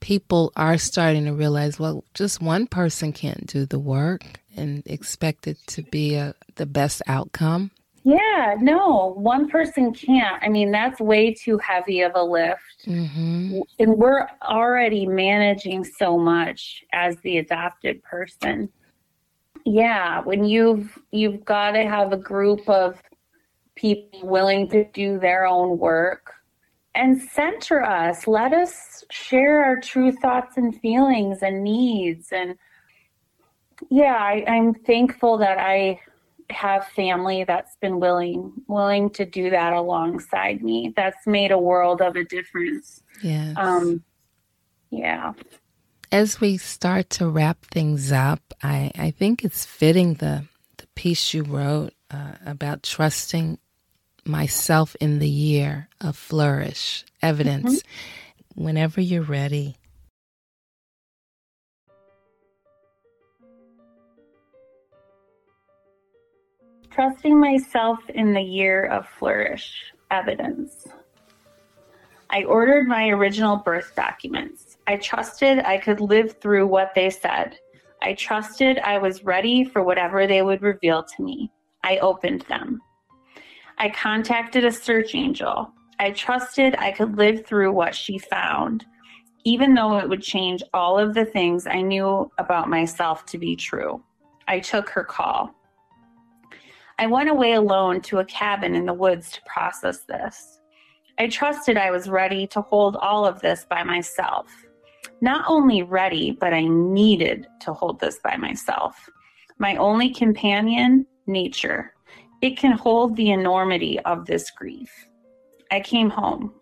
[0.00, 4.24] people are starting to realize well, just one person can't do the work
[4.56, 7.70] and expect it to be a, the best outcome.
[8.04, 10.42] Yeah, no, one person can't.
[10.42, 12.84] I mean, that's way too heavy of a lift.
[12.84, 13.60] Mm-hmm.
[13.78, 18.68] And we're already managing so much as the adopted person
[19.64, 23.00] yeah when you've you've got to have a group of
[23.74, 26.34] people willing to do their own work
[26.94, 32.56] and center us let us share our true thoughts and feelings and needs and
[33.90, 36.00] yeah I, i'm thankful that i
[36.52, 40.92] have family that's been willing willing to do that alongside me.
[40.96, 43.02] That's made a world of a difference.
[43.22, 43.54] Yeah.
[43.56, 44.02] Um,
[44.90, 45.32] yeah.
[46.12, 50.44] As we start to wrap things up, I, I think it's fitting the
[50.76, 53.58] the piece you wrote uh, about trusting
[54.26, 57.82] myself in the year of flourish evidence.
[57.82, 58.62] Mm-hmm.
[58.62, 59.76] Whenever you're ready.
[66.90, 70.86] Trusting myself in the year of flourish evidence.
[72.28, 74.71] I ordered my original birth documents.
[74.86, 77.56] I trusted I could live through what they said.
[78.02, 81.52] I trusted I was ready for whatever they would reveal to me.
[81.84, 82.80] I opened them.
[83.78, 85.72] I contacted a search angel.
[85.98, 88.84] I trusted I could live through what she found,
[89.44, 93.54] even though it would change all of the things I knew about myself to be
[93.54, 94.02] true.
[94.48, 95.54] I took her call.
[96.98, 100.60] I went away alone to a cabin in the woods to process this.
[101.18, 104.46] I trusted I was ready to hold all of this by myself.
[105.22, 109.08] Not only ready, but I needed to hold this by myself.
[109.56, 111.94] My only companion, nature.
[112.40, 114.90] It can hold the enormity of this grief.
[115.70, 116.52] I came home.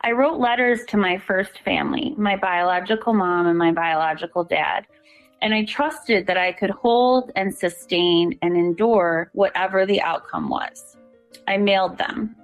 [0.00, 4.86] I wrote letters to my first family, my biological mom and my biological dad,
[5.42, 10.96] and I trusted that I could hold and sustain and endure whatever the outcome was.
[11.46, 12.36] I mailed them.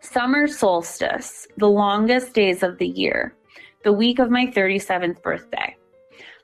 [0.00, 3.36] Summer solstice, the longest days of the year,
[3.84, 5.76] the week of my 37th birthday.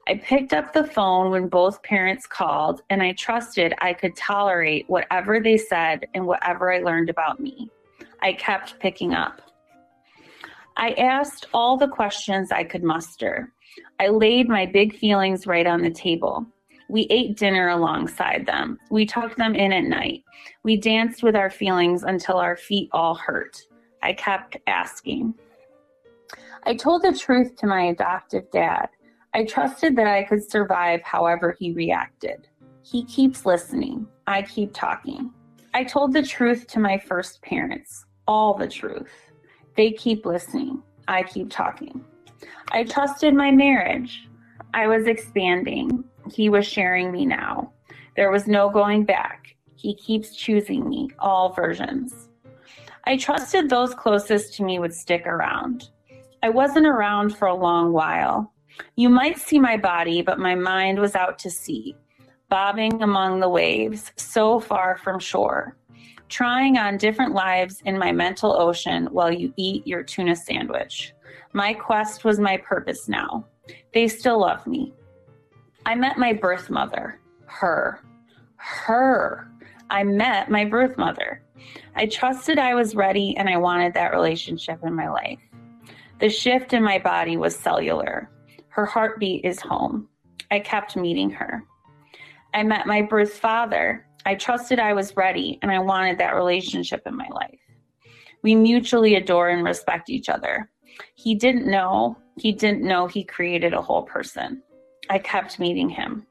[0.09, 4.89] I picked up the phone when both parents called, and I trusted I could tolerate
[4.89, 7.71] whatever they said and whatever I learned about me.
[8.23, 9.43] I kept picking up.
[10.77, 13.53] I asked all the questions I could muster.
[14.01, 16.47] I laid my big feelings right on the table.
[16.89, 18.79] We ate dinner alongside them.
[18.91, 20.25] We tucked them in at night.
[20.63, 23.61] We danced with our feelings until our feet all hurt.
[24.03, 25.35] I kept asking.
[26.65, 28.89] I told the truth to my adoptive dad.
[29.35, 32.49] I trusted that I could survive however he reacted.
[32.83, 34.07] He keeps listening.
[34.27, 35.33] I keep talking.
[35.75, 39.13] I told the truth to my first parents, all the truth.
[39.77, 40.83] They keep listening.
[41.07, 42.05] I keep talking.
[42.73, 44.29] I trusted my marriage.
[44.75, 46.05] I was expanding.
[46.33, 47.73] He was sharing me now.
[48.17, 49.55] There was no going back.
[49.77, 52.29] He keeps choosing me, all versions.
[53.05, 55.91] I trusted those closest to me would stick around.
[56.43, 58.53] I wasn't around for a long while.
[58.95, 61.97] You might see my body, but my mind was out to sea,
[62.49, 65.77] bobbing among the waves, so far from shore,
[66.29, 71.13] trying on different lives in my mental ocean while you eat your tuna sandwich.
[71.53, 73.45] My quest was my purpose now.
[73.93, 74.93] They still love me.
[75.87, 78.01] I met my birth mother, her,
[78.57, 79.51] her.
[79.91, 81.43] I met my birth mother.
[81.97, 85.41] I trusted I was ready and I wanted that relationship in my life.
[86.19, 88.29] The shift in my body was cellular.
[88.71, 90.09] Her heartbeat is home.
[90.51, 91.63] I kept meeting her.
[92.53, 94.05] I met my birth father.
[94.27, 97.61] I trusted I was ready and I wanted that relationship in my life.
[98.43, 100.69] We mutually adore and respect each other.
[101.15, 104.61] He didn't know, he didn't know he created a whole person.
[105.11, 106.27] I kept meeting him.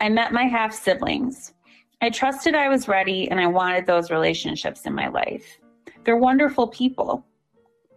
[0.00, 1.52] I met my half siblings.
[2.00, 5.58] I trusted I was ready and I wanted those relationships in my life.
[6.04, 7.24] They're wonderful people.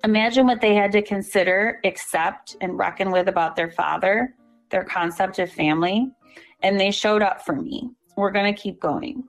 [0.05, 4.35] Imagine what they had to consider, accept, and reckon with about their father,
[4.69, 6.11] their concept of family,
[6.61, 7.89] and they showed up for me.
[8.17, 9.23] We're going to keep going.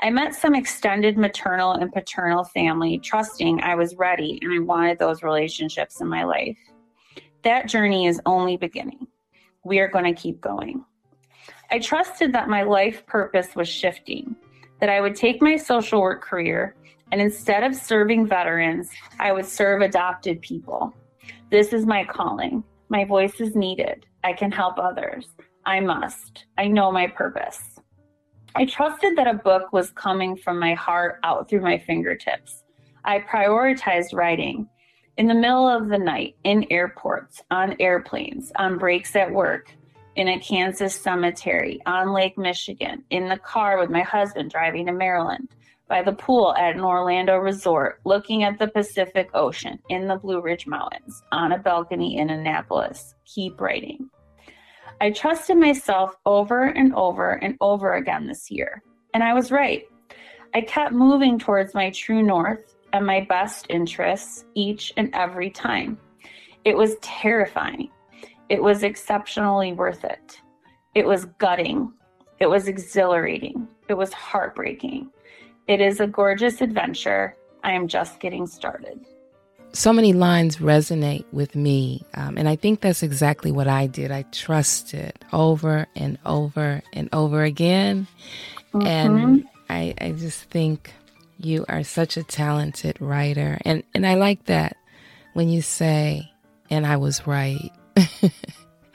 [0.00, 4.98] I met some extended maternal and paternal family, trusting I was ready and I wanted
[4.98, 6.58] those relationships in my life.
[7.42, 9.06] That journey is only beginning.
[9.64, 10.84] We are going to keep going.
[11.70, 14.36] I trusted that my life purpose was shifting,
[14.80, 16.76] that I would take my social work career
[17.12, 20.94] and instead of serving veterans, I would serve adopted people.
[21.50, 22.64] This is my calling.
[22.88, 24.06] My voice is needed.
[24.24, 25.28] I can help others.
[25.64, 26.46] I must.
[26.58, 27.60] I know my purpose.
[28.54, 32.64] I trusted that a book was coming from my heart out through my fingertips.
[33.04, 34.68] I prioritized writing
[35.16, 39.70] in the middle of the night, in airports, on airplanes, on breaks at work,
[40.16, 44.92] in a Kansas cemetery, on Lake Michigan, in the car with my husband driving to
[44.92, 45.48] Maryland,
[45.88, 50.40] by the pool at an Orlando resort, looking at the Pacific Ocean in the Blue
[50.40, 53.14] Ridge Mountains, on a balcony in Annapolis.
[53.24, 54.10] Keep writing.
[55.00, 58.82] I trusted myself over and over and over again this year,
[59.14, 59.84] and I was right.
[60.54, 65.98] I kept moving towards my true north and my best interests each and every time.
[66.64, 67.90] It was terrifying.
[68.48, 70.40] It was exceptionally worth it.
[70.94, 71.92] It was gutting.
[72.40, 73.68] It was exhilarating.
[73.88, 75.10] It was heartbreaking.
[75.68, 77.36] It is a gorgeous adventure.
[77.64, 79.04] I am just getting started.
[79.72, 82.04] So many lines resonate with me.
[82.14, 84.10] Um, and I think that's exactly what I did.
[84.10, 88.06] I trusted over and over and over again.
[88.72, 88.86] Mm-hmm.
[88.86, 90.92] And I, I just think
[91.38, 93.58] you are such a talented writer.
[93.64, 94.76] And, and I like that
[95.34, 96.30] when you say,
[96.70, 97.70] and I was right.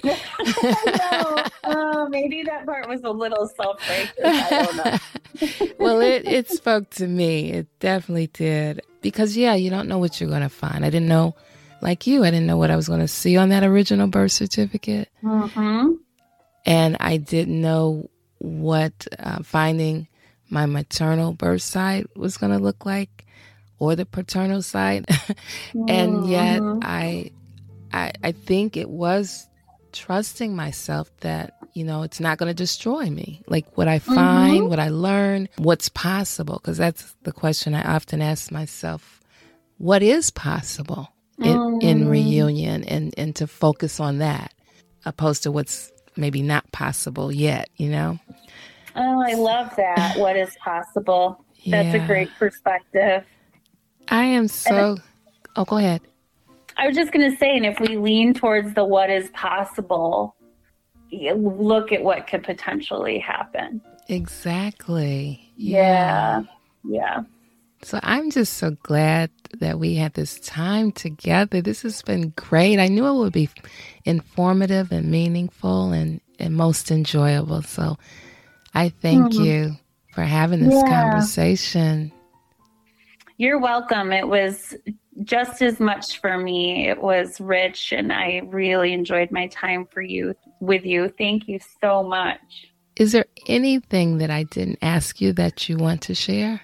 [0.63, 4.13] no, uh, maybe that part was a little self-righteous.
[4.23, 4.97] I don't know.
[5.79, 7.51] well, it it spoke to me.
[7.51, 8.81] It definitely did.
[9.01, 10.85] Because yeah, you don't know what you're going to find.
[10.85, 11.35] I didn't know,
[11.81, 14.31] like you, I didn't know what I was going to see on that original birth
[14.31, 15.93] certificate, mm-hmm.
[16.65, 20.07] and I didn't know what uh, finding
[20.49, 23.25] my maternal birth side was going to look like,
[23.79, 25.05] or the paternal side,
[25.87, 26.79] and yet mm-hmm.
[26.83, 27.31] I,
[27.91, 29.47] I, I think it was
[29.91, 33.41] trusting myself that you know it's not going to destroy me.
[33.47, 34.69] Like what i find mm-hmm.
[34.69, 36.55] what i learn what's possible.
[36.55, 39.19] Because that's the question i often ask myself.
[39.77, 41.09] What is possible
[41.39, 41.83] in, mm.
[41.83, 42.83] in reunion?
[42.83, 44.53] And and to focus on that
[45.05, 48.19] opposed to what's maybe not possible yet you know?
[48.95, 50.17] Oh i love that.
[50.17, 51.43] What is possible?
[51.67, 52.03] That's yeah.
[52.03, 53.23] a great perspective.
[54.07, 54.97] I am so
[55.55, 56.01] oh go ahead
[56.77, 60.35] I was just going to say, and if we lean towards the what is possible,
[61.11, 63.81] look at what could potentially happen.
[64.07, 65.51] Exactly.
[65.55, 66.43] Yeah.
[66.83, 67.21] Yeah.
[67.83, 71.61] So I'm just so glad that we had this time together.
[71.61, 72.79] This has been great.
[72.79, 73.49] I knew it would be
[74.05, 77.63] informative and meaningful and, and most enjoyable.
[77.63, 77.97] So
[78.73, 79.43] I thank mm-hmm.
[79.43, 79.77] you
[80.13, 81.09] for having this yeah.
[81.09, 82.11] conversation.
[83.37, 84.11] You're welcome.
[84.11, 84.75] It was
[85.23, 86.87] just as much for me.
[86.87, 91.13] It was rich and I really enjoyed my time for you with you.
[91.17, 92.69] Thank you so much.
[92.95, 96.61] Is there anything that I didn't ask you that you want to share?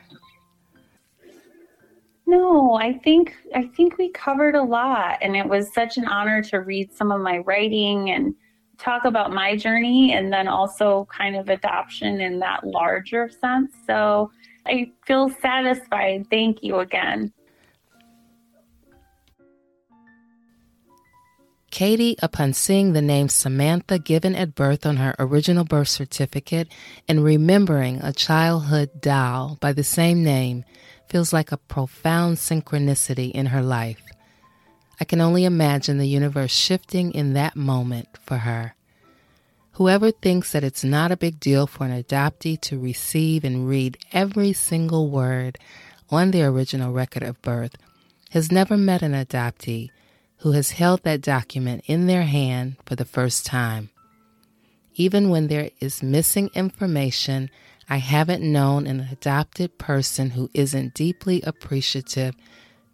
[2.26, 6.44] No, I think I think we covered a lot and it was such an honor
[6.44, 8.36] to read some of my writing and
[8.78, 13.72] talk about my journey and then also kind of adoption in that larger sense.
[13.88, 14.30] So
[14.66, 16.28] I feel satisfied.
[16.30, 17.32] Thank you again.
[21.70, 26.70] Catie, upon seeing the name Samantha given at birth on her original birth certificate
[27.08, 30.64] and remembering a childhood doll by the same name,
[31.10, 34.02] feels like a profound synchronicity in her life.
[35.00, 38.74] I can only imagine the universe shifting in that moment for her.
[39.74, 43.98] Whoever thinks that it's not a big deal for an adoptee to receive and read
[44.12, 45.60] every single word
[46.10, 47.76] on the original record of birth
[48.32, 49.92] has never met an adoptee
[50.40, 53.90] who has held that document in their hand for the first time.
[54.96, 57.50] Even when there is missing information,
[57.90, 62.36] I haven't known an adopted person who isn't deeply appreciative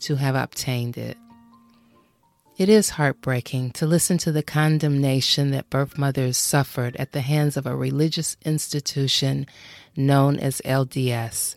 [0.02, 1.18] to have obtained it.
[2.56, 7.57] It is heartbreaking to listen to the condemnation that birth mothers suffered at the hands
[7.57, 9.48] of a religious institution
[9.95, 11.56] known as LDS.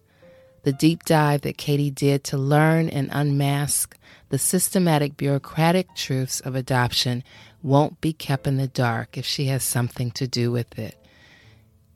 [0.62, 3.95] The deep dive that Catie did to learn and unmask
[4.28, 7.23] the systematic bureaucratic truths of adoption
[7.62, 10.97] won't be kept in the dark if she has something to do with it.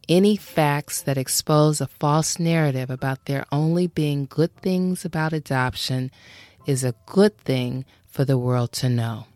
[0.09, 6.11] Any facts that expose a false narrative about there only being good things about adoption
[6.67, 9.27] is a good thing for the world to know.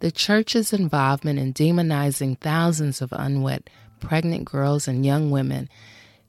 [0.00, 3.68] The church's involvement in demonizing thousands of unwed
[4.00, 5.68] pregnant girls and young women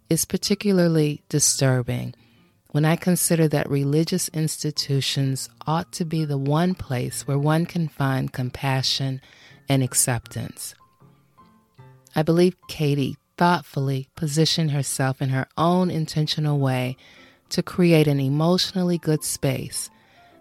[0.10, 2.14] is particularly disturbing
[2.72, 7.88] when I consider that religious institutions ought to be the one place where one can
[7.88, 9.22] find compassion
[9.68, 10.74] and acceptance.
[12.16, 16.96] I believe Catie thoughtfully positioned herself in her own intentional way
[17.50, 19.90] to create an emotionally good space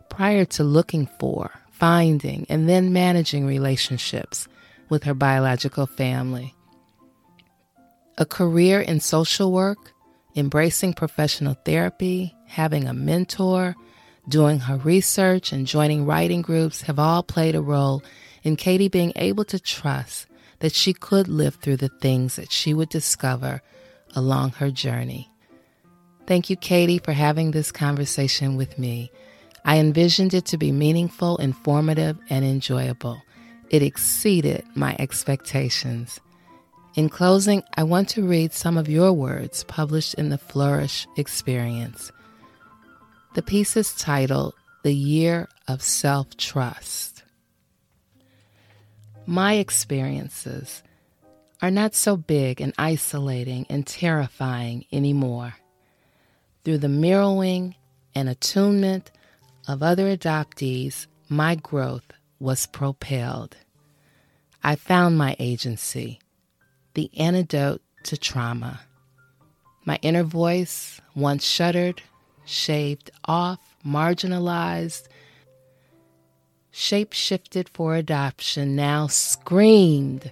[0.09, 4.47] prior to looking for, finding, and then managing relationships
[4.89, 6.55] with her biological family.
[8.19, 9.93] A career in social work
[10.36, 13.74] embracing professional therapy, having a mentor,
[14.28, 18.02] doing her research, and joining writing groups have all played a role
[18.43, 20.27] in Catie being able to trust
[20.61, 23.62] that she could live through the things that she would discover
[24.15, 25.31] along her journey.
[26.27, 29.11] Thank you, Catie, for having this conversation with me.
[29.65, 33.20] I envisioned it to be meaningful, informative, and enjoyable.
[33.69, 36.20] It exceeded my expectations.
[36.96, 42.10] In closing, I want to read some of your words published in the Flourish Experience.
[43.34, 47.22] The piece is titled The Year of Self Trust.
[49.24, 50.82] My experiences
[51.62, 55.54] are not so big and isolating and terrifying anymore.
[56.64, 57.76] Through the mirroring
[58.16, 59.12] and attunement
[59.68, 62.10] of other adoptees, my growth
[62.40, 63.56] was propelled.
[64.64, 66.18] I found my agency,
[67.01, 68.78] the antidote to trauma.
[69.86, 72.02] My inner voice, once shuttered,
[72.44, 75.09] shaved off, marginalized,
[76.70, 80.31] shape shifted for adoption, now screamed.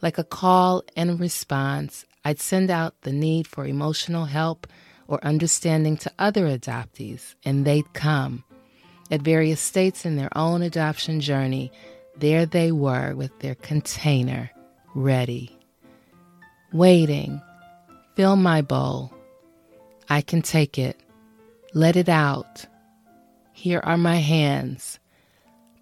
[0.00, 4.66] Like a call and response, I'd send out the need for emotional help
[5.06, 8.42] or understanding to other adoptees, and they'd come.
[9.10, 11.70] At various states in their own adoption journey,
[12.16, 14.50] there they were with their container
[14.94, 15.57] ready.
[16.72, 17.40] Waiting.
[18.14, 19.12] Fill my bowl.
[20.08, 21.00] I can take it.
[21.72, 22.66] Let it out.
[23.52, 24.98] Here are my hands.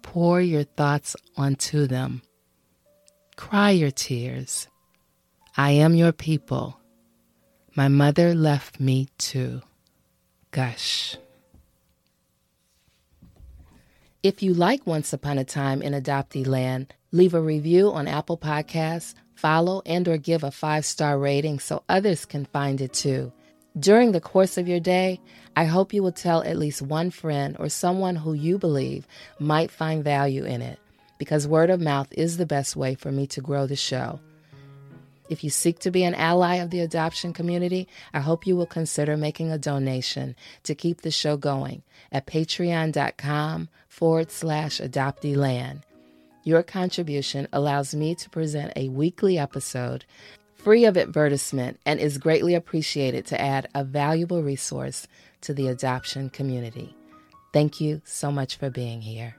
[0.01, 2.21] Pour your thoughts onto them.
[3.35, 4.67] Cry your tears.
[5.55, 6.79] I am your people.
[7.75, 9.61] My mother left me too.
[10.51, 11.17] Gush.
[14.23, 18.37] If you like Once Upon a Time in Adoptee Land, leave a review on Apple
[18.37, 23.31] Podcasts, follow and or give a five-star rating so others can find it too.
[23.79, 25.19] During the course of your day,
[25.55, 29.07] I hope you will tell at least one friend or someone who you believe
[29.39, 30.79] might find value in it,
[31.17, 34.19] because word of mouth is the best way for me to grow the show.
[35.29, 38.65] If you seek to be an ally of the adoption community, I hope you will
[38.65, 45.81] consider making a donation to keep the show going at patreon.com forward slash adopteeland.
[46.47, 50.05] Your contribution allows me to present a weekly episode
[50.55, 55.09] free of advertisement and is greatly appreciated to add a valuable resource
[55.41, 56.95] to the adoption community.
[57.51, 59.35] Thank you so much for being here.